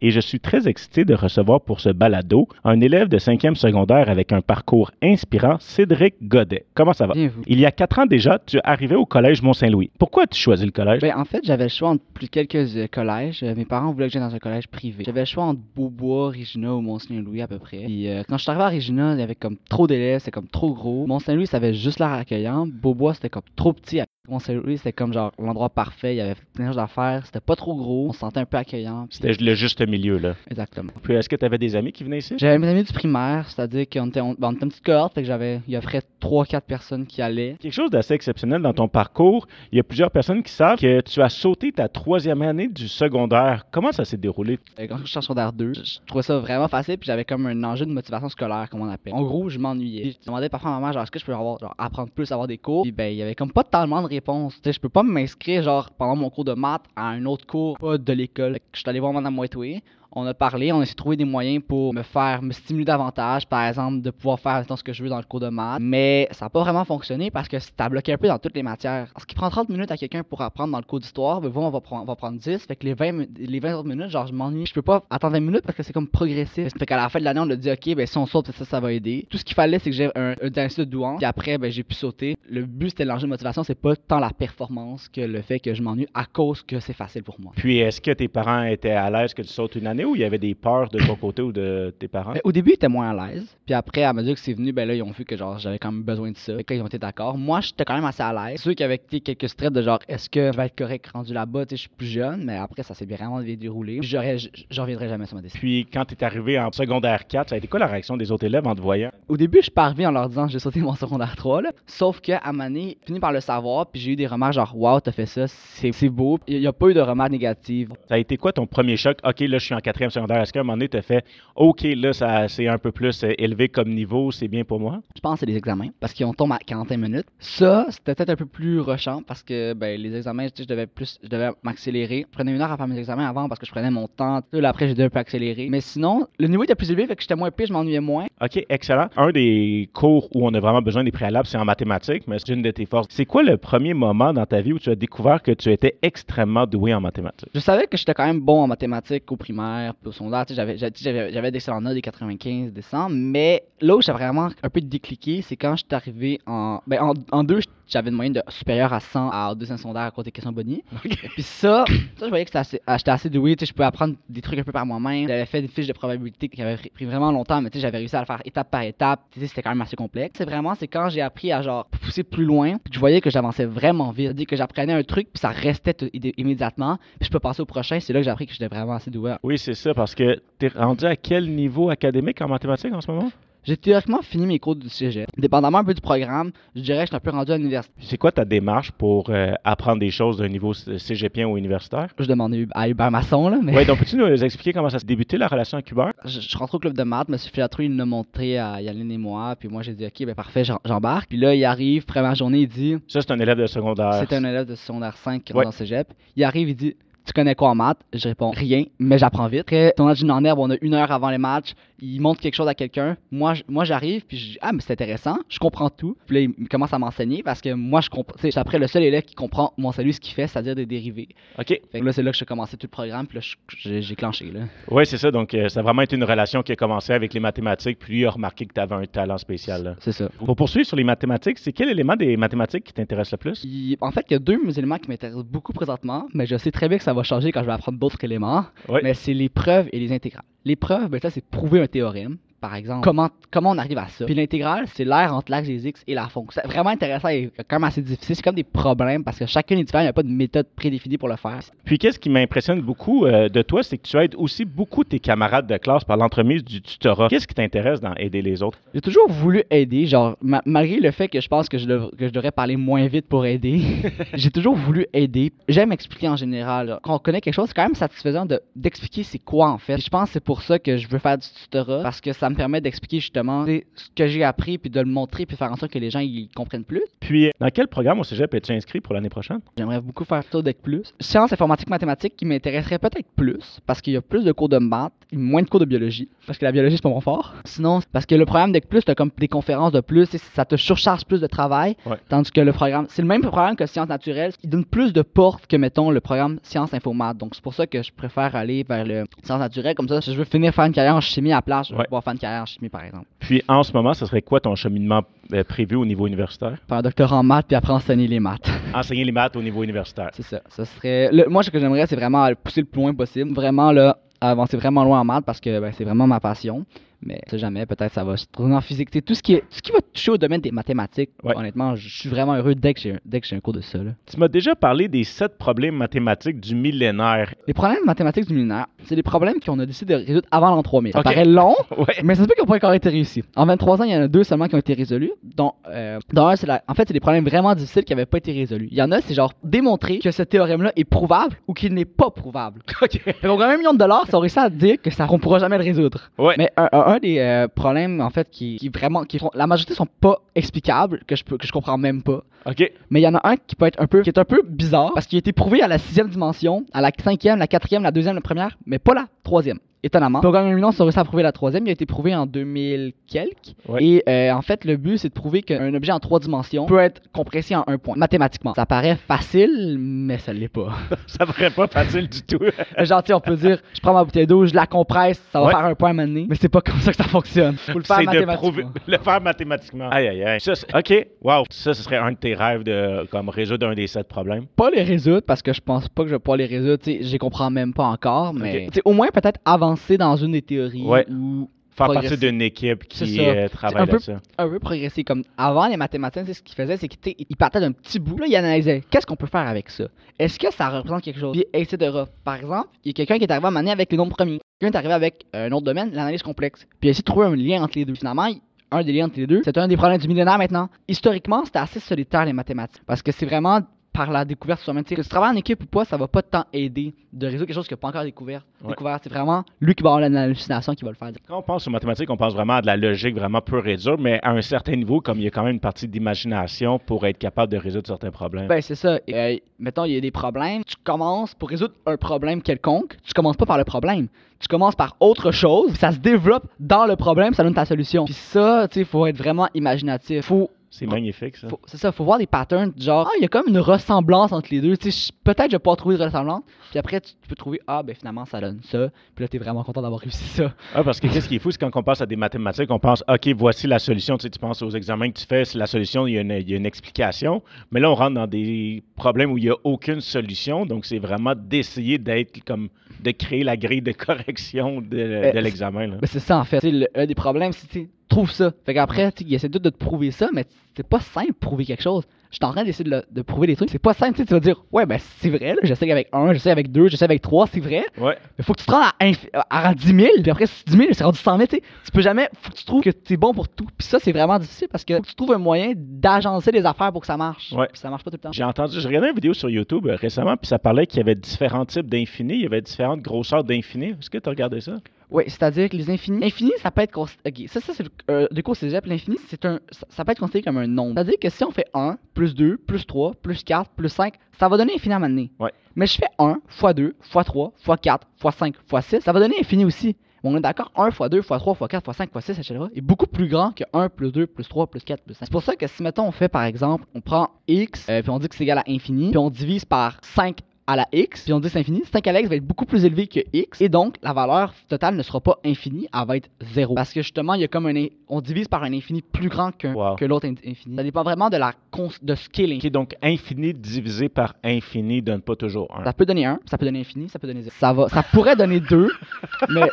et 0.00 0.10
je 0.10 0.20
suis 0.20 0.38
très 0.38 0.68
excité 0.68 1.04
de 1.04 1.14
recevoir 1.14 1.60
pour 1.60 1.80
ce 1.80 1.88
balado 1.88 2.48
un 2.62 2.80
élève 2.80 3.08
de 3.08 3.18
cinquième 3.18 3.56
secondaire 3.56 4.08
avec 4.08 4.32
un 4.32 4.40
parcours 4.40 4.92
inspirant, 5.02 5.56
Cédric 5.58 6.14
Godet. 6.22 6.66
Comment 6.74 6.92
ça 6.92 7.08
va? 7.08 7.14
Bien, 7.14 7.28
vous. 7.34 7.42
Il 7.48 7.58
y 7.58 7.66
a 7.66 7.72
quatre 7.72 7.98
ans 7.98 8.06
déjà, 8.06 8.38
tu 8.46 8.60
arrivais 8.62 8.94
au 8.94 9.06
collège 9.06 9.42
Mont-Saint-Louis. 9.42 9.90
Pourquoi 9.98 10.22
as-tu 10.24 10.40
choisi 10.40 10.64
le 10.64 10.70
collège? 10.70 11.00
Ben, 11.00 11.16
en 11.16 11.24
fait, 11.24 11.40
j'avais 11.42 11.64
le 11.64 11.68
choix 11.68 11.90
entre 11.90 12.04
plus 12.14 12.28
quelques 12.28 12.54
euh, 12.54 12.86
collèges. 12.86 13.42
Euh, 13.42 13.54
mes 13.56 13.64
parents 13.64 13.92
voulaient 13.92 14.06
que 14.06 14.12
j'aille 14.12 14.22
dans 14.22 14.34
un 14.34 14.38
collège 14.38 14.68
privé. 14.68 15.02
J'avais 15.04 15.20
le 15.20 15.26
choix 15.26 15.44
entre 15.44 15.60
Beaubois, 15.74 16.28
Regina 16.28 16.74
ou 16.74 16.80
Mont-Saint-Louis 16.80 17.42
à 17.42 17.48
peu 17.48 17.58
près. 17.58 17.84
Puis 17.84 18.08
euh, 18.08 18.22
quand 18.28 18.38
je 18.38 18.42
suis 18.42 18.50
arrivé 18.50 18.64
à 18.64 18.68
Regina, 18.68 19.14
il 19.14 19.20
y 19.20 19.22
avait 19.22 19.34
comme 19.34 19.56
trop 19.68 19.88
d'élèves, 19.88 20.20
c'était 20.20 20.30
comme 20.30 20.48
trop 20.48 20.72
gros. 20.74 21.06
Mont-Saint-Louis, 21.08 21.48
ça 21.48 21.56
avait 21.56 21.74
juste 21.74 21.98
l'air 21.98 22.12
accueillant. 22.12 22.66
Beaubois, 22.66 23.14
c'était 23.14 23.30
comme 23.30 23.42
trop 23.56 23.72
petit. 23.72 24.00
Mont-Saint-Louis, 24.28 24.78
c'était 24.78 24.92
comme 24.92 25.12
genre 25.12 25.32
l'endroit 25.38 25.68
parfait. 25.68 26.03
Il 26.12 26.16
y 26.16 26.20
avait 26.20 26.34
plein 26.54 26.66
de 26.66 26.70
choses 26.72 26.78
à 26.78 26.86
faire. 26.86 27.24
C'était 27.26 27.40
pas 27.40 27.56
trop 27.56 27.74
gros. 27.74 28.08
On 28.08 28.12
se 28.12 28.18
sentait 28.18 28.40
un 28.40 28.44
peu 28.44 28.56
accueillant. 28.56 29.06
C'était 29.10 29.32
le 29.32 29.54
juste 29.54 29.80
milieu, 29.86 30.18
là. 30.18 30.34
Exactement. 30.50 30.92
Puis 31.02 31.14
est-ce 31.14 31.28
que 31.28 31.36
tu 31.36 31.44
avais 31.44 31.58
des 31.58 31.76
amis 31.76 31.92
qui 31.92 32.04
venaient 32.04 32.18
ici? 32.18 32.34
J'avais 32.38 32.58
mes 32.58 32.68
amis 32.68 32.82
du 32.84 32.92
primaire, 32.92 33.48
c'est-à-dire 33.48 33.86
qu'on 33.90 34.08
était, 34.08 34.20
on, 34.20 34.34
ben, 34.34 34.48
on 34.48 34.52
était 34.52 34.64
une 34.64 34.70
petite 34.70 34.84
cohorte, 34.84 35.14
fait 35.14 35.22
que 35.22 35.26
j'avais, 35.26 35.60
il 35.66 35.74
y 35.74 35.76
offrait 35.76 36.02
3-4 36.20 36.60
personnes 36.62 37.06
qui 37.06 37.22
allaient. 37.22 37.56
Quelque 37.60 37.72
chose 37.72 37.90
d'assez 37.90 38.14
exceptionnel 38.14 38.62
dans 38.62 38.72
ton 38.72 38.88
parcours. 38.88 39.46
Il 39.72 39.76
y 39.76 39.80
a 39.80 39.84
plusieurs 39.84 40.10
personnes 40.10 40.42
qui 40.42 40.52
savent 40.52 40.78
que 40.78 41.00
tu 41.00 41.20
as 41.22 41.28
sauté 41.28 41.72
ta 41.72 41.88
troisième 41.88 42.42
année 42.42 42.68
du 42.68 42.88
secondaire. 42.88 43.66
Comment 43.70 43.92
ça 43.92 44.04
s'est 44.04 44.16
déroulé? 44.16 44.58
Euh, 44.78 44.86
Quand 44.88 44.98
je 44.98 45.06
suis 45.06 45.18
en 45.18 45.22
secondaire 45.22 45.52
2, 45.52 45.72
je 45.74 45.98
trouvais 46.06 46.22
ça 46.22 46.38
vraiment 46.38 46.68
facile, 46.68 46.98
puis 46.98 47.06
j'avais 47.06 47.24
comme 47.24 47.46
un 47.46 47.64
enjeu 47.64 47.86
de 47.86 47.90
motivation 47.92 48.28
scolaire, 48.28 48.68
comme 48.70 48.80
on 48.82 48.88
appelle. 48.88 49.14
En 49.14 49.22
gros, 49.22 49.48
je 49.48 49.58
m'ennuyais. 49.58 50.12
Je 50.20 50.26
demandais 50.26 50.48
parfois 50.48 50.70
à 50.74 50.80
ma 50.80 50.86
mère, 50.86 50.92
genre, 50.92 51.02
est-ce 51.02 51.10
que 51.10 51.18
je 51.18 51.24
peux 51.24 51.34
avoir, 51.34 51.58
genre, 51.58 51.74
apprendre 51.78 52.10
plus, 52.10 52.30
avoir 52.32 52.48
des 52.48 52.58
cours? 52.58 52.82
Puis 52.82 52.92
ben, 52.92 53.12
il 53.12 53.16
y 53.16 53.22
avait 53.22 53.34
comme 53.34 53.52
pas 53.52 53.64
tellement 53.64 54.02
de 54.02 54.08
réponses. 54.08 54.54
Tu 54.56 54.60
sais, 54.64 54.72
je 54.72 54.80
peux 54.80 54.88
pas 54.88 55.02
m'inscrire, 55.02 55.62
genre, 55.62 55.90
pendant 55.98 56.16
mon 56.16 56.30
cours 56.30 56.44
de 56.44 56.54
maths 56.54 56.84
à 56.96 57.08
un 57.08 57.24
autre 57.26 57.46
cours, 57.46 57.78
pas 57.78 57.98
de 57.98 58.12
l'école. 58.12 58.58
Je 58.72 58.80
suis 58.80 58.88
allé 58.88 59.00
voir 59.00 59.12
Madame 59.12 59.38
Whiteway. 59.38 59.82
On 60.14 60.26
a 60.26 60.34
parlé, 60.34 60.72
on 60.72 60.78
a 60.78 60.82
essayé 60.82 60.92
de 60.94 60.96
trouver 60.96 61.16
des 61.16 61.24
moyens 61.24 61.62
pour 61.66 61.92
me 61.94 62.02
faire, 62.02 62.42
me 62.42 62.52
stimuler 62.52 62.84
davantage, 62.84 63.46
par 63.46 63.66
exemple, 63.66 64.00
de 64.02 64.10
pouvoir 64.10 64.38
faire 64.40 64.64
ce 64.76 64.82
que 64.82 64.92
je 64.92 65.02
veux 65.02 65.08
dans 65.08 65.18
le 65.18 65.24
cours 65.24 65.40
de 65.40 65.48
maths. 65.48 65.78
Mais 65.80 66.28
ça 66.32 66.46
n'a 66.46 66.50
pas 66.50 66.60
vraiment 66.60 66.84
fonctionné 66.84 67.30
parce 67.30 67.48
que 67.48 67.58
ça 67.58 67.88
bloqué 67.88 68.12
un 68.12 68.18
peu 68.18 68.28
dans 68.28 68.38
toutes 68.38 68.54
les 68.54 68.62
matières. 68.62 69.12
Ce 69.18 69.26
qui 69.26 69.34
prend 69.34 69.50
30 69.50 69.68
minutes 69.68 69.90
à 69.90 69.96
quelqu'un 69.96 70.22
pour 70.22 70.40
apprendre 70.42 70.72
dans 70.72 70.78
le 70.78 70.84
cours 70.84 71.00
d'histoire, 71.00 71.40
ben, 71.40 71.50
on 71.54 71.70
va, 71.70 71.80
prendre, 71.80 72.02
on 72.02 72.06
va 72.06 72.16
prendre 72.16 72.38
10. 72.38 72.64
Fait 72.66 72.76
que 72.76 72.84
les 72.84 72.94
20, 72.94 73.12
mi- 73.12 73.28
les 73.38 73.60
20 73.60 73.74
autres 73.76 73.88
minutes, 73.88 74.08
genre, 74.08 74.26
je 74.26 74.32
m'ennuie. 74.32 74.66
Je 74.66 74.74
peux 74.74 74.82
pas 74.82 75.02
attendre 75.10 75.34
20 75.34 75.40
minutes 75.40 75.62
parce 75.64 75.76
que 75.76 75.82
c'est 75.82 75.92
comme 75.92 76.08
progressif. 76.08 76.68
Fait 76.78 76.86
qu'à 76.86 76.96
la 76.96 77.08
fin 77.08 77.18
de 77.18 77.24
l'année, 77.24 77.40
on 77.40 77.50
a 77.50 77.56
dit, 77.56 77.70
OK, 77.70 77.94
ben 77.96 78.06
si 78.06 78.16
on 78.18 78.26
saute, 78.26 78.50
ça, 78.52 78.64
ça 78.64 78.80
va 78.80 78.92
aider. 78.92 79.26
Tout 79.30 79.38
ce 79.38 79.44
qu'il 79.44 79.54
fallait, 79.54 79.78
c'est 79.78 79.90
que 79.90 79.96
j'ai 79.96 80.10
un, 80.16 80.34
un 80.40 80.48
de 80.48 80.84
douance. 80.84 81.18
Puis 81.18 81.26
après, 81.26 81.58
ben 81.58 81.70
j'ai 81.70 81.82
pu 81.82 81.94
sauter. 81.94 82.36
Le 82.48 82.64
but, 82.64 82.90
c'était 82.90 83.04
l'enjeu 83.04 83.26
de 83.26 83.30
motivation. 83.30 83.62
C'est 83.64 83.74
pas 83.80 83.96
tant 83.96 84.18
la 84.18 84.30
performance 84.30 85.08
que 85.08 85.20
le 85.20 85.42
fait 85.42 85.58
que 85.60 85.74
je 85.74 85.82
m'ennuie 85.82 86.06
à 86.14 86.24
cause 86.24 86.62
que 86.62 86.80
c'est 86.80 86.92
facile 86.92 87.22
pour 87.22 87.40
moi. 87.40 87.52
Puis 87.56 87.78
est-ce 87.78 88.00
que 88.00 88.10
tes 88.12 88.28
parents 88.28 88.62
étaient 88.64 88.90
à 88.90 89.10
l'aise 89.10 89.34
que 89.34 89.42
tu 89.42 89.48
sautes 89.48 89.74
une 89.76 89.86
année 89.86 90.03
ou 90.04 90.14
il 90.14 90.20
y 90.20 90.24
avait 90.24 90.38
des 90.38 90.54
peurs 90.54 90.88
de 90.88 90.98
ton 90.98 91.16
côté 91.16 91.42
ou 91.42 91.52
de 91.52 91.94
tes 91.98 92.08
parents? 92.08 92.32
Ben, 92.32 92.40
au 92.44 92.52
début, 92.52 92.70
ils 92.70 92.74
étaient 92.74 92.88
moins 92.88 93.10
à 93.10 93.28
l'aise. 93.28 93.56
Puis 93.66 93.74
après, 93.74 94.04
à 94.04 94.12
mesure 94.12 94.34
que 94.34 94.40
c'est 94.40 94.52
venu, 94.52 94.72
ben 94.72 94.86
là, 94.86 94.94
ils 94.94 95.02
ont 95.02 95.10
vu 95.10 95.24
que 95.24 95.36
genre 95.36 95.58
j'avais 95.58 95.78
quand 95.78 95.92
même 95.92 96.02
besoin 96.02 96.30
de 96.30 96.36
ça. 96.36 96.52
Que 96.62 96.74
là, 96.74 96.78
ils 96.78 96.82
ont 96.82 96.86
été 96.86 96.98
d'accord. 96.98 97.38
Moi, 97.38 97.60
j'étais 97.60 97.84
quand 97.84 97.94
même 97.94 98.04
assez 98.04 98.22
à 98.22 98.32
l'aise. 98.32 98.66
Avait 98.84 98.98
tu 98.98 99.04
sais, 99.16 99.20
quelques 99.20 99.48
stress 99.48 99.70
de 99.70 99.80
genre, 99.80 100.00
est-ce 100.08 100.28
que 100.28 100.52
je 100.52 100.56
vais 100.56 100.66
être 100.66 100.76
correct 100.76 101.06
rendu 101.14 101.32
là-bas? 101.32 101.64
Tu 101.64 101.70
sais, 101.70 101.76
je 101.76 101.80
suis 101.82 101.90
plus 101.96 102.06
jeune, 102.06 102.44
mais 102.44 102.56
après, 102.56 102.82
ça 102.82 102.94
s'est 102.94 103.06
vraiment 103.06 103.40
déroulé. 103.40 104.00
J'en 104.02 104.82
reviendrai 104.82 105.08
jamais 105.08 105.26
sur 105.26 105.36
ma 105.36 105.42
décision. 105.42 105.60
Puis 105.60 105.86
quand 105.92 106.04
tu 106.04 106.14
es 106.14 106.24
arrivé 106.24 106.58
en 106.58 106.70
secondaire 106.72 107.26
4, 107.26 107.50
ça 107.50 107.54
a 107.54 107.58
été 107.58 107.68
quoi 107.68 107.80
la 107.80 107.86
réaction 107.86 108.16
des 108.16 108.30
autres 108.30 108.44
élèves 108.44 108.66
en 108.66 108.74
te 108.74 108.80
voyant? 108.80 109.10
Au 109.28 109.36
début, 109.36 109.60
je 109.62 109.70
arrivé 109.76 110.06
en 110.06 110.10
leur 110.10 110.28
disant 110.28 110.48
j'ai 110.48 110.58
sauté 110.58 110.80
mon 110.80 110.94
secondaire 110.94 111.36
3, 111.36 111.62
là. 111.62 111.72
Sauf 111.86 112.20
que 112.20 112.32
à 112.32 112.52
Mané, 112.52 112.98
fini 113.06 113.20
par 113.20 113.32
le 113.32 113.40
savoir, 113.40 113.86
puis 113.86 114.00
j'ai 114.00 114.12
eu 114.12 114.16
des 114.16 114.26
remarques 114.26 114.54
genre, 114.54 114.72
waouh, 114.76 115.00
t'as 115.00 115.12
fait 115.12 115.26
ça, 115.26 115.46
c'est, 115.46 116.08
beau. 116.08 116.38
Il 116.46 116.58
y 116.58 116.66
a 116.66 116.72
pas 116.72 116.88
eu 116.88 116.94
de 116.94 117.00
remarques 117.00 117.32
négatives. 117.32 117.92
Ça 118.08 118.14
a 118.14 118.18
été 118.18 118.36
quoi 118.36 118.52
ton 118.52 118.66
premier 118.66 118.96
choc? 118.96 119.18
OK, 119.24 119.40
là, 119.40 119.58
je 119.58 119.64
suis 119.64 119.74
en 119.74 119.80
quatrième 119.94 120.10
secondaire. 120.10 120.42
Est-ce 120.42 120.52
qu'à 120.52 120.60
un 120.60 120.62
moment 120.64 120.74
donné, 120.74 120.88
tu 120.88 120.96
as 120.96 121.02
fait 121.02 121.24
OK, 121.54 121.82
là, 121.82 122.12
ça, 122.12 122.48
c'est 122.48 122.66
un 122.66 122.78
peu 122.78 122.90
plus 122.90 123.22
euh, 123.22 123.32
élevé 123.38 123.68
comme 123.68 123.90
niveau, 123.90 124.32
c'est 124.32 124.48
bien 124.48 124.64
pour 124.64 124.80
moi? 124.80 125.00
Je 125.14 125.20
pense 125.20 125.34
que 125.34 125.40
c'est 125.40 125.46
les 125.46 125.56
examens, 125.56 125.90
parce 126.00 126.12
qu'ils 126.12 126.26
ont 126.26 126.34
tombé 126.34 126.54
à 126.54 126.58
45 126.58 126.96
minutes. 126.96 127.26
Ça, 127.38 127.86
c'était 127.90 128.14
peut-être 128.14 128.30
un 128.30 128.36
peu 128.36 128.46
plus 128.46 128.80
rushant, 128.80 129.22
parce 129.22 129.42
que 129.42 129.72
ben, 129.72 130.00
les 130.00 130.16
examens, 130.16 130.48
je 130.58 130.64
devais 130.64 130.86
plus, 130.86 131.18
je 131.22 131.28
devais 131.28 131.50
m'accélérer. 131.62 132.26
Je 132.28 132.36
prenais 132.36 132.52
une 132.52 132.60
heure 132.60 132.72
à 132.72 132.76
faire 132.76 132.88
mes 132.88 132.98
examens 132.98 133.28
avant, 133.28 133.48
parce 133.48 133.60
que 133.60 133.66
je 133.66 133.70
prenais 133.70 133.90
mon 133.90 134.08
temps. 134.08 134.40
Là, 134.52 134.68
après, 134.68 134.88
j'ai 134.88 134.94
dû 134.94 135.02
un 135.02 135.10
peu 135.10 135.18
accélérer. 135.20 135.68
Mais 135.70 135.80
sinon, 135.80 136.26
le 136.38 136.48
niveau 136.48 136.64
était 136.64 136.74
plus 136.74 136.90
élevé, 136.90 137.06
fait 137.06 137.14
que 137.14 137.22
j'étais 137.22 137.36
moins 137.36 137.50
pire, 137.50 137.66
je 137.68 137.72
m'ennuyais 137.72 138.00
moins. 138.00 138.26
OK, 138.40 138.64
excellent. 138.68 139.08
Un 139.16 139.30
des 139.30 139.88
cours 139.92 140.28
où 140.34 140.46
on 140.46 140.54
a 140.54 140.60
vraiment 140.60 140.82
besoin 140.82 141.04
des 141.04 141.12
préalables, 141.12 141.46
c'est 141.46 141.58
en 141.58 141.64
mathématiques, 141.64 142.26
mais 142.26 142.38
c'est 142.38 142.52
une 142.52 142.62
de 142.62 142.70
tes 142.72 142.86
forces. 142.86 143.06
C'est 143.10 143.26
quoi 143.26 143.42
le 143.42 143.56
premier 143.56 143.94
moment 143.94 144.32
dans 144.32 144.46
ta 144.46 144.60
vie 144.60 144.72
où 144.72 144.78
tu 144.78 144.90
as 144.90 144.96
découvert 144.96 145.42
que 145.42 145.52
tu 145.52 145.70
étais 145.70 145.96
extrêmement 146.02 146.66
doué 146.66 146.92
en 146.92 147.00
mathématiques? 147.00 147.48
Je 147.54 147.60
savais 147.60 147.86
que 147.86 147.96
j'étais 147.96 148.14
quand 148.14 148.26
même 148.26 148.40
bon 148.40 148.62
en 148.62 148.66
mathématiques 148.66 149.30
au 149.30 149.36
primaire, 149.36 149.83
puis 149.92 150.08
au 150.08 150.12
secondaire. 150.12 150.44
J'avais, 150.48 150.76
j'avais, 150.76 151.50
d'excellents 151.50 151.80
notes, 151.80 151.94
des 151.94 152.02
95, 152.02 152.72
des 152.72 152.82
100. 152.82 153.08
Mais 153.10 153.64
là 153.80 153.96
où 153.96 154.02
j'ai 154.02 154.12
vraiment 154.12 154.48
un 154.62 154.70
peu 154.70 154.80
décliqué, 154.80 155.42
c'est 155.42 155.56
quand 155.56 155.76
j'étais 155.76 155.94
arrivé 155.94 156.40
en. 156.46 156.80
Ben, 156.86 157.00
en, 157.02 157.14
en 157.32 157.44
deux, 157.44 157.60
j'avais 157.86 158.10
une 158.10 158.16
moyenne 158.16 158.32
de 158.34 158.42
supérieure 158.48 158.92
à 158.92 159.00
100 159.00 159.30
à 159.30 159.54
deuxième 159.54 159.78
secondaire 159.78 160.02
à 160.02 160.10
cause 160.10 160.24
des 160.24 160.32
questions 160.32 160.52
Bonnie. 160.52 160.82
Puis 161.34 161.42
ça, 161.42 161.84
ça, 162.16 162.24
je 162.24 162.28
voyais 162.28 162.44
que 162.44 162.50
c'était 162.50 162.58
assez- 162.58 162.80
ah, 162.86 162.96
j'étais 162.96 163.10
assez 163.10 163.30
doué. 163.30 163.56
tu 163.56 163.64
sais, 163.64 163.68
Je 163.70 163.74
pouvais 163.74 163.86
apprendre 163.86 164.14
des 164.28 164.40
trucs 164.40 164.58
un 164.58 164.64
peu 164.64 164.72
par 164.72 164.86
moi-même. 164.86 165.28
J'avais 165.28 165.46
fait 165.46 165.60
des 165.62 165.68
fiches 165.68 165.86
de 165.86 165.92
probabilité 165.92 166.48
qui 166.48 166.62
avaient 166.62 166.76
pris 166.76 167.04
vraiment 167.04 167.30
longtemps, 167.32 167.60
mais 167.60 167.70
tu 167.70 167.78
sais, 167.78 167.82
j'avais 167.82 167.98
réussi 167.98 168.16
à 168.16 168.20
le 168.20 168.26
faire 168.26 168.40
étape 168.44 168.70
par 168.70 168.82
étape. 168.82 169.20
Tu 169.30 169.40
sais, 169.40 169.46
C'était 169.46 169.62
quand 169.62 169.70
même 169.70 169.80
assez 169.82 169.96
complexe. 169.96 170.34
C'est 170.38 170.44
vraiment, 170.44 170.74
c'est 170.74 170.88
quand 170.88 171.08
j'ai 171.08 171.20
appris 171.20 171.52
à 171.52 171.62
genre 171.62 171.86
pousser 172.02 172.22
plus 172.22 172.44
loin, 172.44 172.78
puis 172.82 172.92
je 172.92 172.98
voyais 172.98 173.20
que 173.20 173.30
j'avançais 173.30 173.64
vraiment 173.66 174.10
vite. 174.10 174.26
C'est-à-dire 174.26 174.46
que 174.46 174.56
j'apprenais 174.56 174.92
un 174.92 175.02
truc, 175.02 175.28
puis 175.32 175.40
ça 175.40 175.48
restait 175.50 175.94
immédiatement. 176.38 176.96
Puis 177.18 177.26
je 177.26 177.30
peux 177.30 177.40
passer 177.40 177.60
au 177.62 177.66
prochain. 177.66 178.00
C'est 178.00 178.12
là 178.12 178.20
que 178.20 178.24
j'ai 178.24 178.30
appris 178.30 178.46
que 178.46 178.52
j'étais 178.52 178.68
vraiment 178.68 178.94
assez 178.94 179.10
doué. 179.10 179.34
Oui, 179.42 179.58
c'est 179.58 179.74
ça, 179.74 179.94
parce 179.94 180.14
que 180.14 180.40
tu 180.58 180.66
es 180.66 180.68
rendu 180.68 181.04
à 181.04 181.16
quel 181.16 181.50
niveau 181.54 181.90
académique 181.90 182.40
en 182.40 182.48
mathématiques 182.48 182.92
en 182.92 183.00
ce 183.00 183.10
moment? 183.10 183.30
J'ai 183.64 183.76
théoriquement 183.76 184.20
fini 184.22 184.46
mes 184.46 184.58
cours 184.58 184.76
du 184.76 184.88
cégep. 184.88 185.28
Dépendamment 185.38 185.78
un 185.78 185.84
peu 185.84 185.94
du 185.94 186.00
programme, 186.00 186.50
je 186.76 186.82
dirais 186.82 186.98
que 186.98 187.02
je 187.04 187.06
suis 187.08 187.16
un 187.16 187.20
peu 187.20 187.30
rendu 187.30 187.50
à 187.52 187.56
l'université. 187.56 187.94
C'est 188.00 188.18
quoi 188.18 188.30
ta 188.30 188.44
démarche 188.44 188.90
pour 188.92 189.30
euh, 189.30 189.52
apprendre 189.64 190.00
des 190.00 190.10
choses 190.10 190.36
d'un 190.36 190.48
niveau 190.48 190.74
cégepien 190.74 191.46
ou 191.48 191.56
universitaire? 191.56 192.08
Je 192.18 192.26
demandais 192.26 192.66
à 192.72 192.88
Hubert 192.88 193.10
Masson, 193.10 193.48
là, 193.48 193.58
mais 193.62 193.74
Oui, 193.76 193.86
donc 193.86 193.98
peux-tu 194.00 194.16
nous 194.16 194.26
expliquer 194.44 194.72
comment 194.74 194.90
ça 194.90 194.98
s'est 194.98 195.06
débuté 195.06 195.38
la 195.38 195.48
relation 195.48 195.76
avec 195.78 195.90
Hubert? 195.90 196.12
je, 196.24 196.40
je 196.40 196.58
rentre 196.58 196.74
au 196.74 196.78
club 196.78 196.92
de 196.94 197.02
maths, 197.04 197.28
M. 197.30 197.38
Filatro, 197.38 197.82
il 197.82 197.96
l'a 197.96 198.04
montré 198.04 198.58
à 198.58 198.82
Yaline 198.82 199.10
et 199.12 199.18
moi, 199.18 199.56
puis 199.58 199.68
moi 199.68 199.82
j'ai 199.82 199.94
dit 199.94 200.04
ok, 200.06 200.26
ben 200.26 200.34
parfait, 200.34 200.62
j'embarque. 200.84 201.28
Puis 201.28 201.38
là, 201.38 201.54
il 201.54 201.64
arrive, 201.64 202.04
première 202.04 202.34
journée, 202.34 202.60
il 202.60 202.68
dit 202.68 202.96
Ça, 203.08 203.20
c'est 203.22 203.30
un 203.32 203.38
élève 203.40 203.58
de 203.58 203.66
secondaire. 203.66 204.24
c'est 204.28 204.34
un 204.36 204.44
élève 204.44 204.66
de 204.66 204.74
secondaire 204.74 205.16
5 205.16 205.42
qui 205.42 205.52
Ouais. 205.54 205.64
rentre 205.64 205.68
dans 205.68 205.72
cégep. 205.78 206.08
Il 206.36 206.44
arrive, 206.44 206.68
il 206.68 206.76
dit 206.76 206.96
tu 207.26 207.32
connais 207.32 207.54
quoi 207.54 207.70
en 207.70 207.74
maths? 207.74 207.98
Je 208.12 208.28
réponds 208.28 208.50
rien, 208.50 208.84
mais 208.98 209.18
j'apprends 209.18 209.46
vite. 209.48 209.60
Après, 209.60 209.92
tournage 209.96 210.18
d'une 210.20 210.30
en 210.30 210.44
herbe, 210.44 210.58
on 210.58 210.70
a 210.70 210.76
une 210.82 210.94
heure 210.94 211.10
avant 211.10 211.30
les 211.30 211.38
matchs. 211.38 211.72
Il 212.00 212.20
montre 212.20 212.40
quelque 212.40 212.54
chose 212.54 212.68
à 212.68 212.74
quelqu'un. 212.74 213.16
Moi, 213.30 213.54
moi 213.68 213.84
j'arrive, 213.84 214.24
puis 214.26 214.36
je 214.36 214.44
dis 214.52 214.58
Ah, 214.60 214.72
mais 214.72 214.80
c'est 214.80 214.92
intéressant, 214.92 215.38
je 215.48 215.58
comprends 215.58 215.88
tout. 215.90 216.16
Puis 216.26 216.46
là, 216.46 216.52
il 216.58 216.68
commence 216.68 216.92
à 216.92 216.98
m'enseigner 216.98 217.42
parce 217.42 217.60
que 217.62 217.72
moi, 217.72 218.00
je 218.02 218.10
comprends. 218.10 218.36
Tu 218.38 218.50
sais, 218.50 218.58
après 218.58 218.78
le 218.78 218.86
seul 218.86 219.04
élève 219.04 219.22
qui 219.22 219.34
comprend 219.34 219.72
mon 219.78 219.90
salut, 219.92 220.12
ce 220.12 220.20
qu'il 220.20 220.34
fait, 220.34 220.46
c'est-à-dire 220.46 220.74
des 220.74 220.84
dérivés. 220.86 221.28
OK. 221.58 221.66
Fait 221.90 222.00
que 222.00 222.04
là, 222.04 222.12
c'est 222.12 222.22
là 222.22 222.30
que 222.32 222.36
j'ai 222.36 222.44
commencé 222.44 222.76
tout 222.76 222.86
le 222.86 222.90
programme, 222.90 223.26
puis 223.26 223.38
là, 223.38 224.00
j'ai 224.00 224.14
clenché. 224.16 224.52
Oui, 224.90 225.06
c'est 225.06 225.16
ça. 225.16 225.30
Donc, 225.30 225.54
euh, 225.54 225.68
ça 225.68 225.80
a 225.80 225.82
vraiment 225.82 226.02
été 226.02 226.16
une 226.16 226.24
relation 226.24 226.62
qui 226.62 226.72
a 226.72 226.76
commencé 226.76 227.12
avec 227.14 227.32
les 227.32 227.40
mathématiques, 227.40 227.98
puis 227.98 228.12
lui 228.14 228.20
il 228.20 228.26
a 228.26 228.30
remarqué 228.30 228.66
que 228.66 228.74
tu 228.74 228.80
avais 228.80 228.94
un 228.96 229.06
talent 229.06 229.38
spécial. 229.38 229.96
C'est 230.00 230.12
ça. 230.12 230.28
Pour 230.44 230.56
poursuivre 230.56 230.86
sur 230.86 230.96
les 230.96 231.04
mathématiques, 231.04 231.58
c'est 231.58 231.72
quel 231.72 231.88
élément 231.88 232.16
des 232.16 232.36
mathématiques 232.36 232.84
qui 232.84 232.92
t'intéresse 232.92 233.30
le 233.32 233.38
plus? 233.38 233.64
Il- 233.64 233.96
En 234.02 234.10
fait, 234.10 234.26
il 234.28 234.34
y 234.34 234.36
a 234.36 234.40
deux 234.40 234.58
éléments 234.78 234.98
qui 234.98 235.08
m'intéressent 235.08 235.44
beaucoup 235.46 235.72
présentement, 235.72 236.26
mais 236.34 236.44
je 236.46 236.56
sais 236.56 236.70
très 236.70 236.88
bien 236.88 236.98
que 236.98 237.04
ça 237.04 237.13
va 237.14 237.22
changer 237.22 237.52
quand 237.52 237.60
je 237.60 237.66
vais 237.66 237.72
apprendre 237.72 237.98
d'autres 237.98 238.22
éléments. 238.22 238.66
Oui. 238.88 239.00
Mais 239.02 239.14
c'est 239.14 239.34
les 239.34 239.48
preuves 239.48 239.88
et 239.92 239.98
les 239.98 240.12
intégrales. 240.12 240.44
Les 240.64 240.76
preuves, 240.76 241.08
ben 241.08 241.20
ça, 241.20 241.30
c'est 241.30 241.44
prouver 241.44 241.80
un 241.80 241.86
théorème. 241.86 242.36
Par 242.64 242.74
exemple, 242.76 243.02
comment, 243.04 243.28
comment 243.50 243.70
on 243.72 243.78
arrive 243.78 243.98
à 243.98 244.08
ça? 244.08 244.24
Puis 244.24 244.34
l'intégrale, 244.34 244.86
c'est 244.94 245.04
l'air 245.04 245.34
entre 245.34 245.50
l'axe 245.50 245.66
des 245.68 245.86
x 245.86 246.02
et 246.06 246.14
la 246.14 246.28
fonction. 246.28 246.62
C'est 246.64 246.70
vraiment 246.72 246.88
intéressant 246.88 247.28
et 247.28 247.50
quand 247.68 247.76
même 247.76 247.84
assez 247.84 248.00
difficile. 248.00 248.34
C'est 248.36 248.42
comme 248.42 248.54
des 248.54 248.64
problèmes 248.64 249.22
parce 249.22 249.38
que 249.38 249.44
chacun 249.44 249.76
est 249.76 249.84
différent. 249.84 250.00
Il 250.02 250.06
n'y 250.06 250.10
a 250.10 250.14
pas 250.14 250.22
de 250.22 250.28
méthode 250.30 250.66
prédéfinie 250.74 251.18
pour 251.18 251.28
le 251.28 251.36
faire. 251.36 251.58
Puis, 251.84 251.98
qu'est-ce 251.98 252.18
qui 252.18 252.30
m'impressionne 252.30 252.80
beaucoup 252.80 253.26
euh, 253.26 253.50
de 253.50 253.60
toi, 253.60 253.82
c'est 253.82 253.98
que 253.98 254.06
tu 254.08 254.16
aides 254.16 254.34
aussi 254.36 254.64
beaucoup 254.64 255.04
tes 255.04 255.18
camarades 255.18 255.66
de 255.66 255.76
classe 255.76 256.04
par 256.04 256.16
l'entremise 256.16 256.64
du 256.64 256.80
tutorat. 256.80 257.28
Qu'est-ce 257.28 257.46
qui 257.46 257.54
t'intéresse 257.54 258.00
dans 258.00 258.14
aider 258.14 258.40
les 258.40 258.62
autres? 258.62 258.78
J'ai 258.94 259.02
toujours 259.02 259.28
voulu 259.30 259.62
aider, 259.70 260.06
genre, 260.06 260.36
ma- 260.40 260.62
malgré 260.64 261.00
le 261.00 261.10
fait 261.10 261.28
que 261.28 261.40
je 261.42 261.48
pense 261.48 261.68
que 261.68 261.76
je, 261.76 261.84
dev- 261.86 262.10
que 262.18 262.26
je 262.28 262.32
devrais 262.32 262.50
parler 262.50 262.76
moins 262.76 263.06
vite 263.08 263.26
pour 263.28 263.44
aider, 263.44 263.82
j'ai 264.32 264.50
toujours 264.50 264.74
voulu 264.76 265.06
aider. 265.12 265.52
J'aime 265.68 265.92
expliquer 265.92 266.28
en 266.30 266.36
général. 266.36 266.86
là. 266.86 267.00
Quand 267.02 267.14
on 267.14 267.18
connaît 267.18 267.42
quelque 267.42 267.52
chose, 267.54 267.68
c'est 267.68 267.74
quand 267.74 267.84
même 267.84 267.94
satisfaisant 267.94 268.46
de- 268.46 268.60
d'expliquer 268.74 269.22
c'est 269.22 269.38
quoi 269.38 269.68
en 269.70 269.78
fait. 269.78 269.94
Puis 269.96 270.04
je 270.04 270.10
pense 270.10 270.28
que 270.28 270.32
c'est 270.32 270.44
pour 270.44 270.62
ça 270.62 270.78
que 270.78 270.96
je 270.96 271.08
veux 271.08 271.18
faire 271.18 271.36
du 271.36 271.46
tutorat, 271.62 272.02
parce 272.02 272.20
que 272.20 272.32
ça 272.32 272.48
me 272.48 272.53
me 272.54 272.58
permet 272.58 272.80
d'expliquer 272.80 273.20
justement 273.20 273.66
ce 273.66 273.80
que 274.16 274.26
j'ai 274.26 274.42
appris, 274.44 274.78
puis 274.78 274.90
de 274.90 275.00
le 275.00 275.06
montrer, 275.06 275.44
puis 275.46 275.56
faire 275.56 275.70
en 275.72 275.76
sorte 275.76 275.92
que 275.92 275.98
les 275.98 276.10
gens 276.10 276.20
ils 276.20 276.48
comprennent 276.54 276.84
plus. 276.84 277.02
Puis, 277.20 277.50
dans 277.60 277.68
quel 277.68 277.88
programme 277.88 278.20
au 278.20 278.24
cégep 278.24 278.52
es-tu 278.54 278.72
inscrit 278.72 279.00
pour 279.00 279.14
l'année 279.14 279.28
prochaine? 279.28 279.60
J'aimerais 279.76 280.00
beaucoup 280.00 280.24
faire 280.24 280.42
plus. 280.82 281.12
Sciences 281.20 281.52
informatiques 281.52 281.90
mathématiques 281.90 282.36
qui 282.36 282.44
m'intéresserait 282.46 282.98
peut-être 282.98 283.26
plus, 283.36 283.80
parce 283.86 284.00
qu'il 284.00 284.12
y 284.12 284.16
a 284.16 284.22
plus 284.22 284.44
de 284.44 284.52
cours 284.52 284.68
de 284.68 284.78
maths, 284.78 285.12
et 285.32 285.36
moins 285.36 285.62
de 285.62 285.68
cours 285.68 285.80
de 285.80 285.84
biologie, 285.84 286.28
parce 286.46 286.58
que 286.58 286.64
la 286.64 286.72
biologie 286.72 286.96
c'est 286.96 287.02
pas 287.02 287.08
mon 287.08 287.20
fort. 287.20 287.54
Sinon, 287.64 288.00
parce 288.12 288.24
que 288.26 288.34
le 288.34 288.46
programme 288.46 288.72
d'EC+, 288.72 288.84
t'as 289.04 289.14
comme 289.14 289.30
des 289.36 289.48
conférences 289.48 289.92
de 289.92 290.00
plus, 290.00 290.32
et 290.34 290.38
ça 290.38 290.64
te 290.64 290.76
surcharge 290.76 291.24
plus 291.24 291.40
de 291.40 291.46
travail, 291.46 291.96
Ouais. 292.06 292.16
tandis 292.28 292.50
que 292.52 292.60
le 292.60 292.72
programme, 292.72 293.06
c'est 293.08 293.22
le 293.22 293.28
même 293.28 293.42
programme 293.42 293.76
que 293.76 293.86
sciences 293.86 294.08
naturelles, 294.08 294.52
il 294.62 294.70
donne 294.70 294.84
plus 294.84 295.12
de 295.12 295.22
portes 295.22 295.66
que, 295.66 295.76
mettons, 295.76 296.10
le 296.10 296.20
programme 296.20 296.58
sciences 296.62 296.94
infomat. 296.94 297.34
Donc 297.34 297.54
c'est 297.54 297.62
pour 297.64 297.74
ça 297.74 297.86
que 297.86 298.02
je 298.02 298.12
préfère 298.12 298.54
aller 298.54 298.84
vers 298.88 299.04
le 299.04 299.24
sciences 299.42 299.58
naturelles, 299.60 299.94
comme 299.94 300.08
ça, 300.08 300.20
si 300.20 300.32
je 300.32 300.38
veux 300.38 300.44
finir 300.44 300.72
faire 300.72 300.84
une 300.84 300.92
carrière 300.92 301.16
en 301.16 301.20
chimie 301.20 301.52
à 301.52 301.56
la 301.56 301.62
place, 301.62 301.88
je 301.88 301.92
vais 301.94 301.98
Ouais. 302.00 302.04
pouvoir 302.04 302.22
faire 302.22 302.32
une 302.34 302.38
carrière 302.44 302.62
en 302.62 302.66
chimie 302.66 302.88
par 302.88 303.02
exemple. 303.04 303.26
Puis, 303.40 303.62
en 303.68 303.82
ce 303.82 303.92
moment, 303.92 304.14
ce 304.14 304.26
serait 304.26 304.42
quoi 304.42 304.60
ton 304.60 304.74
cheminement 304.74 305.22
euh, 305.52 305.64
prévu 305.64 305.96
au 305.96 306.04
niveau 306.04 306.26
universitaire? 306.26 306.76
Faire 306.88 306.98
un 306.98 307.02
doctorat 307.02 307.36
en 307.36 307.42
maths, 307.42 307.66
puis 307.66 307.76
après 307.76 307.92
enseigner 307.92 308.26
les 308.28 308.40
maths. 308.40 308.70
Enseigner 308.94 309.24
les 309.24 309.32
maths 309.32 309.56
au 309.56 309.62
niveau 309.62 309.82
universitaire. 309.82 310.30
C'est 310.34 310.42
ça. 310.44 310.60
Ça 310.68 310.84
serait. 310.84 311.30
le- 311.32 311.46
moi, 311.48 311.62
ce 311.62 311.70
que 311.70 311.78
j'aimerais, 311.78 312.06
c'est 312.06 312.16
vraiment 312.16 312.48
pousser 312.62 312.80
le 312.82 312.86
plus 312.86 313.00
loin 313.02 313.14
possible. 313.14 313.52
Vraiment, 313.52 313.92
là, 313.92 314.18
avancer 314.40 314.76
vraiment 314.76 315.04
loin 315.04 315.20
en 315.20 315.24
maths 315.24 315.44
parce 315.44 315.60
que 315.60 315.80
ben, 315.80 315.92
c'est 315.92 316.04
vraiment 316.04 316.26
ma 316.26 316.40
passion. 316.40 316.84
Mais 317.26 317.40
on 317.46 317.50
sait 317.50 317.58
jamais, 317.58 317.86
peut-être 317.86 318.12
ça 318.12 318.22
va 318.24 318.36
se 318.36 318.46
tourner 318.46 318.74
en 318.74 318.80
physique. 318.80 319.10
Tout 319.24 319.34
ce 319.34 319.42
qui 319.42 319.54
est, 319.54 319.60
tout 319.60 319.66
ce 319.76 319.82
qui 319.82 319.92
va 319.92 320.00
toucher 320.12 320.30
au 320.32 320.36
domaine 320.38 320.60
des 320.60 320.70
mathématiques, 320.70 321.30
Ouais. 321.42 321.54
honnêtement, 321.56 321.94
je 321.96 322.08
suis 322.08 322.28
vraiment 322.28 322.54
heureux 322.54 322.74
dès 322.74 322.94
que 322.94 323.00
j'ai 323.00 323.12
un- 323.12 323.60
cours 323.60 323.72
de 323.72 323.80
ça. 323.80 323.98
là. 323.98 324.10
Tu 324.26 324.38
m'as 324.38 324.48
déjà 324.48 324.74
parlé 324.74 325.08
des 325.08 325.24
sept 325.24 325.56
problèmes 325.58 325.94
mathématiques 325.96 326.60
du 326.60 326.74
millénaire. 326.74 327.54
Les 327.66 327.74
problèmes 327.74 328.04
mathématiques 328.04 328.46
du 328.46 328.54
millénaire, 328.54 328.86
c'est 329.04 329.16
des 329.16 329.22
problèmes 329.22 329.60
qu'on 329.64 329.78
a 329.78 329.86
décidé 329.86 330.14
de 330.14 330.24
résoudre 330.24 330.46
avant 330.50 330.70
l'an 330.74 330.82
3000. 330.82 331.12
Ça 331.12 331.20
Ok. 331.20 331.24
paraît 331.24 331.44
long, 331.44 331.74
Ouais. 331.96 332.14
mais 332.22 332.34
ça 332.34 332.42
se 332.42 332.48
peut 332.48 332.54
qu'ils 332.54 332.62
n'ont 332.64 332.68
pas 332.68 332.76
encore 332.76 332.92
été 332.92 333.08
réussis. 333.08 333.42
En 333.56 333.66
23 333.66 334.00
ans, 334.00 334.04
il 334.04 334.12
y 334.12 334.16
en 334.16 334.22
a 334.22 334.28
deux 334.28 334.44
seulement 334.44 334.66
qui 334.68 334.74
ont 334.74 334.78
été 334.78 334.92
résolus. 334.94 335.32
Dont, 335.56 335.72
euh, 335.88 336.18
dont 336.32 336.46
un, 336.48 336.56
c'est 336.56 336.66
la- 336.66 336.82
en 336.88 336.94
fait, 336.94 337.04
c'est 337.06 337.14
des 337.14 337.20
problèmes 337.20 337.44
vraiment 337.44 337.74
difficiles 337.74 338.04
qui 338.04 338.12
n'avaient 338.12 338.26
pas 338.26 338.38
été 338.38 338.52
résolus. 338.52 338.88
Il 338.90 338.98
y 338.98 339.02
en 339.02 339.10
a, 339.12 339.20
c'est 339.20 339.34
genre 339.34 339.52
démontrer 339.62 340.18
que 340.18 340.30
ce 340.30 340.42
théorème-là 340.42 340.92
est 340.96 341.04
prouvable 341.04 341.56
ou 341.68 341.72
qu'il 341.74 341.94
n'est 341.94 342.04
pas 342.04 342.30
prouvable. 342.30 342.80
OK. 343.02 343.20
Qu'on 343.42 343.56
gagne 343.56 343.70
un 343.72 343.76
million 343.78 343.92
de 343.92 343.98
dollars, 343.98 344.26
ça 344.26 344.36
aurait 344.36 344.44
réussi 344.44 344.58
à 344.58 344.68
dire 344.68 345.00
que 345.00 345.10
ça 345.10 345.26
qu'on 345.26 345.38
pourra 345.38 345.58
jamais 345.58 345.78
le 345.78 345.84
résoudre. 345.84 346.30
Ouais. 346.38 346.54
Mais 346.58 346.70
un, 346.76 346.88
un- 346.92 347.04
un 347.13 347.13
des 347.20 347.38
euh, 347.38 347.68
problèmes 347.68 348.20
en 348.20 348.30
fait 348.30 348.48
qui, 348.50 348.76
qui 348.76 348.88
vraiment 348.88 349.24
qui 349.24 349.38
font 349.38 349.50
la 349.54 349.66
majorité 349.66 349.94
sont 349.94 350.06
pas 350.06 350.40
explicables 350.54 351.20
que 351.26 351.36
je 351.36 351.44
peux 351.44 351.58
que 351.58 351.66
je 351.66 351.72
comprends 351.72 351.98
même 351.98 352.22
pas. 352.22 352.42
OK. 352.66 352.90
Mais 353.10 353.20
il 353.20 353.22
y 353.22 353.28
en 353.28 353.34
a 353.34 353.48
un 353.48 353.56
qui 353.56 353.76
peut 353.76 353.86
être 353.86 354.00
un 354.00 354.06
peu 354.06 354.22
qui 354.22 354.30
est 354.30 354.38
un 354.38 354.44
peu 354.44 354.62
bizarre 354.66 355.12
parce 355.14 355.26
qu'il 355.26 355.36
a 355.36 355.40
été 355.40 355.52
prouvé 355.52 355.82
à 355.82 355.88
la 355.88 355.98
sixième 355.98 356.28
dimension, 356.28 356.84
à 356.92 357.00
la 357.00 357.10
cinquième, 357.22 357.58
la 357.58 357.66
quatrième, 357.66 358.02
la 358.02 358.10
deuxième, 358.10 358.34
la 358.34 358.40
première, 358.40 358.76
mais 358.86 358.98
pas 358.98 359.14
la 359.14 359.26
troisième. 359.42 359.78
Étonnamment. 360.04 360.40
Pour 360.40 360.52
gagner 360.52 360.70
un 360.70 360.74
million, 360.74 360.92
ça 360.92 360.98
aurait 361.02 361.06
réussi 361.08 361.18
à 361.18 361.24
prouver 361.24 361.42
la 361.42 361.52
troisième. 361.52 361.86
Il 361.86 361.88
a 361.88 361.92
été 361.92 362.04
prouvé 362.04 362.34
en 362.34 362.44
2000 362.46 363.12
quelques. 363.26 363.74
Ouais. 363.88 364.04
Et 364.04 364.22
euh, 364.28 364.52
en 364.52 364.60
fait, 364.60 364.84
le 364.84 364.96
but, 364.98 365.16
c'est 365.16 365.30
de 365.30 365.32
prouver 365.34 365.62
qu'un 365.62 365.94
objet 365.94 366.12
en 366.12 366.20
trois 366.20 366.40
dimensions 366.40 366.84
peut 366.86 366.98
être 366.98 367.22
compressé 367.32 367.74
en 367.74 367.84
un 367.86 367.96
point, 367.96 368.14
mathématiquement. 368.16 368.74
Ça 368.74 368.84
paraît 368.84 369.16
facile, 369.16 369.96
mais 369.98 370.36
ça 370.38 370.52
l'est 370.52 370.68
pas. 370.68 370.88
Ça 371.26 371.46
serait 371.46 371.70
pas 371.70 371.86
facile 371.86 372.28
du 372.28 372.42
tout. 372.42 372.58
Genre, 372.98 373.22
tu 373.22 373.28
sais, 373.28 373.34
on 373.34 373.40
peut 373.40 373.56
dire, 373.56 373.78
je 373.94 374.00
prends 374.00 374.12
ma 374.12 374.22
bouteille 374.24 374.46
d'eau, 374.46 374.66
je 374.66 374.74
la 374.74 374.86
compresse, 374.86 375.42
ça 375.50 375.60
va 375.60 375.66
Ouais. 375.66 375.72
faire 375.72 375.84
un 375.86 375.94
point 375.94 376.10
à 376.18 376.26
donné. 376.26 376.46
Mais 376.48 376.56
c'est 376.56 376.68
pas 376.68 376.82
comme 376.82 377.00
ça 377.00 377.10
que 377.10 377.16
ça 377.16 377.24
fonctionne. 377.24 377.76
Faut 377.76 377.98
le 377.98 378.04
faire 378.04 378.16
C'est 378.16 378.22
de 378.22 378.26
mathématiquement. 378.26 378.56
prouver, 378.70 378.84
le 379.06 379.18
faire 379.18 379.40
mathématiquement. 379.40 380.10
Aïe, 380.10 380.28
aïe, 380.28 380.44
aïe. 380.44 380.60
Ça, 380.60 380.72
OK. 380.94 381.26
Wow. 381.42 381.64
Ça, 381.70 381.94
ce 381.94 382.02
serait 382.02 382.18
un 382.18 382.32
de 382.32 382.36
tes 382.36 382.54
rêves 382.54 382.82
de 382.82 383.26
comme 383.30 383.48
résoudre 383.48 383.88
un 383.88 383.94
des 383.94 384.06
sept 384.06 384.28
problèmes? 384.28 384.66
Pas 384.76 384.90
les 384.90 385.02
résoudre 385.02 385.42
parce 385.46 385.62
que 385.62 385.72
je 385.72 385.80
pense 385.80 386.08
pas 386.08 386.22
que 386.24 386.28
je 386.28 386.34
vais 386.34 386.38
pouvoir 386.38 386.58
les 386.58 386.66
résoudre. 386.66 387.02
J'y 387.04 387.38
comprends 387.38 387.70
même 387.70 387.94
pas 387.94 388.04
encore, 388.04 388.52
mais 388.52 388.88
au 389.06 389.12
moins 389.14 389.28
peut-être 389.32 389.60
avancer 389.64 389.93
dans 390.18 390.36
une 390.36 390.52
des 390.52 390.62
théories 390.62 391.02
Ouais. 391.06 391.26
ou 391.30 391.68
Faire 391.96 392.08
partie 392.12 392.36
d'une 392.36 392.60
équipe 392.60 393.04
qui 393.04 393.38
euh, 393.38 393.68
travaille 393.68 394.06
là-dessus. 394.06 394.32
un 394.58 394.68
peu 394.68 394.80
progresser. 394.80 395.22
Comme 395.22 395.44
avant, 395.56 395.86
les 395.86 395.96
mathématiciens, 395.96 396.52
ce 396.52 396.60
qu'ils 396.60 396.74
faisaient, 396.74 396.96
c'est 396.96 397.06
qu'ils 397.06 397.56
partaient 397.56 397.78
d'un 397.78 397.92
petit 397.92 398.18
bout, 398.18 398.36
là, 398.36 398.46
ils 398.48 398.56
analysaient 398.56 399.02
qu'est-ce 399.08 399.24
qu'on 399.24 399.36
peut 399.36 399.46
faire 399.46 399.68
avec 399.68 399.88
ça? 399.90 400.08
Est-ce 400.36 400.58
que 400.58 400.72
ça 400.72 400.88
représente 400.88 401.22
quelque 401.22 401.38
chose? 401.38 401.52
Puis, 401.52 401.64
etc. 401.72 402.24
Par 402.42 402.56
exemple, 402.56 402.88
il 403.04 403.08
y 403.08 403.10
a 403.10 403.12
quelqu'un 403.12 403.38
qui 403.38 403.44
est 403.44 403.50
arrivé 403.52 403.68
à 403.68 403.70
m'amener 403.70 403.92
avec 403.92 404.10
les 404.10 404.18
nombres 404.18 404.34
premiers. 404.34 404.58
Quelqu'un 404.80 404.92
est 404.92 404.98
arrivé 404.98 405.14
avec 405.14 405.44
euh, 405.54 405.68
un 405.68 405.72
autre 405.72 405.84
domaine, 405.84 406.10
l'analyse 406.12 406.42
complexe. 406.42 406.80
Puis, 406.98 406.98
il 407.04 407.08
a 407.08 407.10
essayé 407.10 407.22
de 407.22 407.26
trouver 407.26 407.46
un 407.46 407.54
lien 407.54 407.80
entre 407.84 407.96
les 407.96 408.04
deux. 408.04 408.16
Finalement, 408.16 408.48
un 408.90 409.02
des 409.04 409.12
liens 409.12 409.26
entre 409.26 409.38
les 409.38 409.46
deux, 409.46 409.62
c'est 409.64 409.78
un 409.78 409.86
des 409.86 409.96
problèmes 409.96 410.18
du 410.20 410.26
millénaire 410.26 410.58
maintenant. 410.58 410.88
Historiquement, 411.06 411.64
c'était 411.64 411.78
assez 411.78 412.00
solitaire 412.00 412.44
les 412.44 412.52
mathématiques. 412.52 413.02
Parce 413.06 413.22
que 413.22 413.30
c'est 413.30 413.46
vraiment 413.46 413.80
par 414.14 414.30
la 414.30 414.44
découverte 414.44 414.80
soi-même. 414.80 415.04
Tu 415.04 415.10
sais, 415.10 415.16
Que 415.16 415.22
tu 415.22 415.28
travailles 415.28 415.50
en 415.50 415.56
équipe 415.56 415.82
ou 415.82 415.86
pas, 415.86 416.04
ça 416.04 416.16
va 416.16 416.28
pas 416.28 416.40
tant 416.40 416.64
aider 416.72 417.14
de 417.32 417.46
résoudre 417.46 417.66
quelque 417.66 417.74
chose 417.74 417.90
n'a 417.90 417.96
pas 417.96 418.08
encore 418.08 418.22
découvert. 418.22 418.64
Ouais. 418.82 418.90
découvert. 418.90 419.18
C'est 419.22 419.28
vraiment 419.28 419.64
lui 419.80 419.94
qui 419.94 420.02
va 420.02 420.14
avoir 420.14 420.28
l'hallucination 420.28 420.94
qui 420.94 421.04
va 421.04 421.10
le 421.10 421.16
faire. 421.16 421.30
Quand 421.48 421.58
on 421.58 421.62
pense 421.62 421.86
aux 421.88 421.90
mathématiques, 421.90 422.30
on 422.30 422.36
pense 422.36 422.54
vraiment 422.54 422.74
à 422.74 422.80
de 422.80 422.86
la 422.86 422.96
logique 422.96 423.34
vraiment 423.34 423.60
pure 423.60 423.86
et 423.88 423.96
dure, 423.96 424.18
mais 424.18 424.38
à 424.42 424.52
un 424.52 424.62
certain 424.62 424.94
niveau, 424.94 425.20
comme 425.20 425.38
il 425.38 425.44
y 425.44 425.46
a 425.48 425.50
quand 425.50 425.64
même 425.64 425.74
une 425.74 425.80
partie 425.80 426.06
d'imagination 426.06 426.98
pour 427.00 427.26
être 427.26 427.38
capable 427.38 427.72
de 427.72 427.76
résoudre 427.76 428.06
certains 428.06 428.30
problèmes. 428.30 428.68
Ben, 428.68 428.80
c'est 428.80 428.94
ça. 428.94 429.18
Euh, 429.28 429.56
mettons, 429.80 430.04
il 430.04 430.12
y 430.12 430.16
a 430.16 430.20
des 430.20 430.30
problèmes. 430.30 430.84
Tu 430.84 430.94
commences 431.02 431.54
pour 431.54 431.68
résoudre 431.68 431.94
un 432.06 432.16
problème 432.16 432.62
quelconque. 432.62 433.16
Tu 433.24 433.32
commences 433.34 433.56
pas 433.56 433.66
par 433.66 433.78
le 433.78 433.84
problème. 433.84 434.28
Tu 434.60 434.68
commences 434.68 434.94
par 434.94 435.16
autre 435.18 435.50
chose. 435.50 435.92
Ça 435.94 436.12
se 436.12 436.18
développe 436.18 436.66
dans 436.78 437.06
le 437.06 437.16
problème. 437.16 437.52
Ça 437.52 437.64
donne 437.64 437.74
ta 437.74 437.84
solution. 437.84 438.24
Puis 438.26 438.34
ça, 438.34 438.86
tu 438.88 439.00
sais, 439.00 439.04
faut 439.04 439.26
être 439.26 439.36
vraiment 439.36 439.68
imaginatif. 439.74 440.44
Faut. 440.46 440.70
C'est 440.96 441.06
magnifique, 441.06 441.56
ça. 441.56 441.66
C'est 441.86 441.96
ça, 441.96 442.12
faut 442.12 442.22
voir 442.24 442.38
des 442.38 442.46
patterns 442.46 442.92
genre, 442.96 443.26
ah, 443.28 443.34
il 443.38 443.42
y 443.42 443.44
a 443.44 443.48
comme 443.48 443.66
une 443.66 443.78
ressemblance 443.80 444.52
entre 444.52 444.68
les 444.70 444.80
deux. 444.80 444.96
Tu 444.96 445.10
peut-être 445.42 445.70
je 445.70 445.76
vais 445.76 445.80
pas 445.80 445.96
trouver 445.96 446.16
de 446.16 446.22
ressemblance. 446.22 446.62
Puis 446.90 446.98
après, 447.00 447.20
tu 447.20 447.32
peux 447.48 447.56
trouver, 447.56 447.80
ah, 447.88 448.04
ben 448.04 448.14
finalement, 448.14 448.44
ça 448.44 448.60
donne 448.60 448.78
ça. 448.84 449.08
Puis 449.34 449.42
là, 449.44 449.48
t'es 449.48 449.58
vraiment 449.58 449.82
content 449.82 450.02
d'avoir 450.02 450.20
réussi 450.20 450.44
ça. 450.44 450.72
Ah, 450.94 451.02
parce 451.02 451.18
que 451.18 451.26
qu'est-ce 451.26 451.48
qui 451.48 451.56
est 451.56 451.58
fou, 451.58 451.72
c'est 451.72 451.78
quand 451.80 451.90
on 451.96 452.02
passe 452.04 452.20
à 452.20 452.26
des 452.26 452.36
mathématiques, 452.36 452.90
on 452.92 453.00
pense, 453.00 453.24
OK, 453.28 453.48
voici 453.56 453.88
la 453.88 453.98
solution. 453.98 454.38
Tu 454.38 454.42
sais, 454.44 454.50
tu 454.50 454.58
penses 454.60 454.82
aux 454.82 454.90
examens 454.90 455.30
que 455.32 455.38
tu 455.40 455.46
fais, 455.46 455.64
c'est 455.64 455.78
la 455.78 455.86
solution, 455.88 456.28
il 456.28 456.34
y, 456.34 456.38
a 456.38 456.42
une, 456.42 456.52
il 456.52 456.70
y 456.70 456.74
a 456.74 456.76
une 456.76 456.86
explication. 456.86 457.62
Mais 457.90 457.98
là, 457.98 458.08
on 458.10 458.14
rentre 458.14 458.34
dans 458.34 458.46
des 458.46 459.02
problèmes 459.16 459.50
où 459.50 459.58
il 459.58 459.64
n'y 459.64 459.70
a 459.70 459.76
aucune 459.82 460.20
solution. 460.20 460.86
Donc, 460.86 461.06
c'est 461.06 461.18
vraiment 461.18 461.54
d'essayer 461.56 462.18
d'être 462.18 462.64
comme, 462.64 462.88
de 463.20 463.30
créer 463.32 463.64
la 463.64 463.76
grille 463.76 464.02
de 464.02 464.12
correction 464.44 465.00
de, 465.00 465.52
de 465.52 465.58
l'examen. 465.58 466.06
Ben, 466.08 466.18
c'est 466.26 466.38
ça 466.38 466.58
en 466.58 466.64
fait. 466.64 466.78
Tu 466.80 466.90
le- 466.92 467.08
un 467.16 467.26
des 467.26 467.34
problèmes, 467.34 467.72
c'est 467.72 467.88
tu 467.88 468.08
trouve 468.28 468.50
ça. 468.50 468.72
Fait 468.84 468.94
qu'après, 468.94 469.32
tu 469.32 469.44
sais, 469.44 469.50
il 469.50 469.54
essaie 469.54 469.68
tout 469.68 469.78
de 469.78 469.90
te 469.90 469.96
prouver 469.96 470.30
ça, 470.30 470.48
mais 470.52 470.64
c'est 470.96 471.06
pas 471.06 471.20
simple 471.20 471.52
de 471.52 471.58
prouver 471.58 471.84
quelque 471.84 472.02
chose. 472.02 472.24
Je 472.50 472.56
suis 472.56 472.64
en 472.64 472.70
train 472.70 472.84
d'essayer 472.84 473.10
de, 473.10 473.42
prouver 473.42 473.66
des 473.66 473.74
trucs. 473.74 473.90
C'est 473.90 473.98
pas 473.98 474.14
simple, 474.14 474.36
tu 474.36 474.44
sais, 474.44 474.54
vas 474.54 474.60
dire, 474.60 474.84
ouais, 474.92 475.06
ben 475.06 475.18
c'est 475.40 475.50
vrai, 475.50 475.74
là, 475.74 475.80
j'essaie 475.82 476.08
avec 476.08 476.28
un, 476.32 476.52
j'essaie 476.52 476.70
avec 476.70 476.92
deux, 476.92 477.08
j'essaie 477.08 477.24
avec 477.24 477.42
trois, 477.42 477.66
c'est 477.66 477.80
vrai. 477.80 478.04
Ouais. 478.16 478.38
Mais 478.56 478.62
faut 478.62 478.74
que 478.74 478.80
tu 478.80 478.86
te 478.86 478.92
rendes 478.92 479.10
à, 479.52 479.88
à 479.88 479.92
10 479.92 480.06
000, 480.06 480.28
puis 480.40 480.50
après, 480.52 480.66
si 480.66 480.84
10 480.86 480.96
000, 480.96 481.08
c'est 481.14 481.24
rendu 481.24 481.38
100 481.38 481.56
000, 481.56 481.66
tu 481.66 481.76
sais. 481.76 481.82
Tu 482.04 482.12
peux 482.12 482.20
jamais, 482.20 482.48
faut 482.62 482.70
que 482.70 482.76
tu 482.76 482.84
trouves 482.84 483.02
que 483.02 483.10
t'es 483.10 483.36
bon 483.36 483.52
pour 483.52 483.68
tout. 483.68 483.88
Puis 483.98 484.06
ça, 484.06 484.20
c'est 484.20 484.30
vraiment 484.30 484.56
difficile 484.60 484.86
parce 484.88 485.04
que 485.04 485.16
faut 485.16 485.22
que 485.22 485.26
tu 485.26 485.34
trouves 485.34 485.52
un 485.52 485.58
moyen 485.58 485.94
d'agencer 485.96 486.70
les 486.70 486.86
affaires 486.86 487.10
pour 487.10 487.22
que 487.22 487.26
ça 487.26 487.36
marche. 487.36 487.72
Ouais. 487.72 487.88
Puis 487.92 487.98
ça 487.98 488.08
marche 488.08 488.22
pas 488.22 488.30
tout 488.30 488.36
le 488.36 488.42
temps. 488.42 488.52
J'ai 488.52 488.62
entendu, 488.62 489.00
j'ai 489.00 489.08
regardé 489.08 489.30
une 489.30 489.34
vidéo 489.34 489.52
sur 489.52 489.68
YouTube 489.68 490.06
euh, 490.06 490.14
récemment, 490.14 490.56
puis 490.56 490.68
ça 490.68 490.78
parlait 490.78 491.08
qu'il 491.08 491.18
y 491.18 491.22
avait 491.22 491.34
différents 491.34 491.86
types 491.86 492.08
d'infinis, 492.08 492.54
il 492.54 492.62
y 492.62 492.66
avait 492.66 492.82
différentes 492.82 493.20
grosseurs 493.20 493.64
d'infinis. 493.64 494.10
Est-ce 494.10 494.30
que 494.30 494.38
tu 494.38 494.48
as 494.48 494.50
regardé 494.50 494.80
ça? 494.80 494.94
Oui, 495.34 495.42
c'est-à-dire 495.48 495.88
que 495.88 495.96
les 495.96 496.10
infinis. 496.10 496.44
Infini, 496.44 496.70
ça 496.80 496.92
peut 496.92 497.00
être 497.00 497.10
considéré. 497.10 497.66
Ça, 497.66 497.80
ça 497.80 497.92
c'est 497.92 498.04
le. 498.04 498.10
Euh, 498.30 498.74
cégep, 498.74 499.04
l'infini, 499.04 499.36
c'est 499.48 499.64
un. 499.64 499.80
Ça, 499.90 500.06
ça 500.08 500.24
peut 500.24 500.30
être 500.30 500.38
considéré 500.38 500.62
comme 500.62 500.76
un 500.76 500.86
nombre. 500.86 501.14
C'est-à-dire 501.14 501.40
que 501.40 501.50
si 501.50 501.64
on 501.64 501.72
fait 501.72 501.86
1, 501.92 502.18
plus 502.34 502.54
2, 502.54 502.76
plus 502.76 503.04
3, 503.04 503.34
plus 503.42 503.64
4, 503.64 503.90
plus 503.90 504.10
5, 504.10 504.34
ça 504.60 504.68
va 504.68 504.76
donner 504.76 504.94
infini 504.94 505.12
à 505.12 505.16
un 505.16 505.18
moment 505.18 505.30
donné. 505.30 505.50
Ouais. 505.58 505.72
Mais 505.96 506.06
je 506.06 506.14
fais 506.14 506.28
1, 506.38 506.58
fois 506.68 506.94
2, 506.94 507.16
fois 507.20 507.42
3, 507.42 507.72
fois 507.76 507.96
4, 507.96 508.28
fois 508.36 508.52
5, 508.52 508.76
fois 508.86 509.02
6, 509.02 509.20
ça 509.22 509.32
va 509.32 509.40
donner 509.40 509.56
infini 509.58 509.84
aussi. 509.84 510.14
Bon, 510.44 510.52
on 510.52 510.56
est 510.56 510.60
d'accord, 510.60 510.92
1 510.94 511.10
fois 511.10 511.28
2 511.28 511.42
fois 511.42 511.58
3 511.58 511.74
fois 511.74 511.88
4 511.88 512.04
fois 512.04 512.14
5 512.14 512.30
fois 512.30 512.40
6, 512.40 512.52
etc. 512.52 512.76
est 512.94 513.00
beaucoup 513.00 513.26
plus 513.26 513.48
grand 513.48 513.72
que 513.72 513.82
1 513.92 514.10
plus 514.10 514.30
2 514.30 514.46
plus 514.46 514.68
3 514.68 514.86
plus 514.86 515.02
4 515.02 515.24
plus 515.24 515.34
5. 515.34 515.46
C'est 515.46 515.50
pour 515.50 515.64
ça 515.64 515.74
que 515.74 515.88
si, 515.88 516.00
mettons, 516.04 516.28
on 516.28 516.32
fait 516.32 516.48
par 516.48 516.62
exemple, 516.62 517.06
on 517.12 517.20
prend 517.20 517.50
x, 517.66 518.06
euh, 518.08 518.22
puis 518.22 518.30
on 518.30 518.38
dit 518.38 518.48
que 518.48 518.54
c'est 518.54 518.62
égal 518.62 518.78
à 518.78 518.84
infini, 518.86 519.30
puis 519.30 519.38
on 519.38 519.50
divise 519.50 519.84
par 519.84 520.18
5 520.22 520.58
à 520.86 520.96
la 520.96 521.06
x, 521.12 521.44
puis 521.44 521.52
on 521.54 521.60
dit 521.60 521.68
c'est 521.70 521.78
infini, 521.78 522.02
5 522.12 522.26
à 522.26 522.32
la 522.32 522.40
x 522.40 522.48
va 522.50 522.56
être 522.56 522.66
beaucoup 522.66 522.84
plus 522.84 523.04
élevé 523.06 523.26
que 523.26 523.40
x, 523.52 523.80
et 523.80 523.88
donc 523.88 524.16
la 524.22 524.32
valeur 524.34 524.74
totale 524.88 525.16
ne 525.16 525.22
sera 525.22 525.40
pas 525.40 525.58
infinie, 525.64 526.08
elle 526.12 526.26
va 526.26 526.36
être 526.36 526.50
0. 526.74 526.94
Parce 526.94 527.12
que 527.12 527.22
justement, 527.22 527.54
il 527.54 527.62
y 527.62 527.64
a 527.64 527.68
comme 527.68 527.86
un. 527.86 527.94
On 528.28 528.40
divise 528.40 528.68
par 528.68 528.82
un 528.82 528.92
infini 528.92 529.22
plus 529.22 529.48
grand 529.48 529.70
Wow. 529.82 530.16
que 530.16 530.24
l'autre 530.24 530.46
in- 530.46 530.54
infini. 530.66 530.96
Ça 530.96 531.02
dépend 531.02 531.22
vraiment 531.22 531.48
de 531.50 531.56
la 531.56 531.72
cons- 531.90 532.10
de 532.22 532.34
ce 532.34 532.48
qu'est 532.48 532.66
l'infini. 532.66 532.86
OK, 532.88 532.92
donc 532.92 533.14
infini 533.22 533.72
divisé 533.72 534.28
par 534.28 534.54
infini 534.62 535.22
donne 535.22 535.40
pas 535.42 535.56
toujours 535.56 535.88
1. 535.98 536.04
Ça 536.04 536.12
peut 536.12 536.26
donner 536.26 536.44
1, 536.46 536.58
ça 536.66 536.76
peut 536.78 536.84
donner 536.86 537.00
infini, 537.00 537.28
ça 537.28 537.38
peut 537.38 537.46
donner 537.46 537.62
0. 537.62 537.74
Ça, 537.78 537.92
va, 537.92 538.08
ça 538.08 538.22
pourrait 538.22 538.56
donner 538.56 538.80
2, 538.80 539.08
mais 539.70 539.88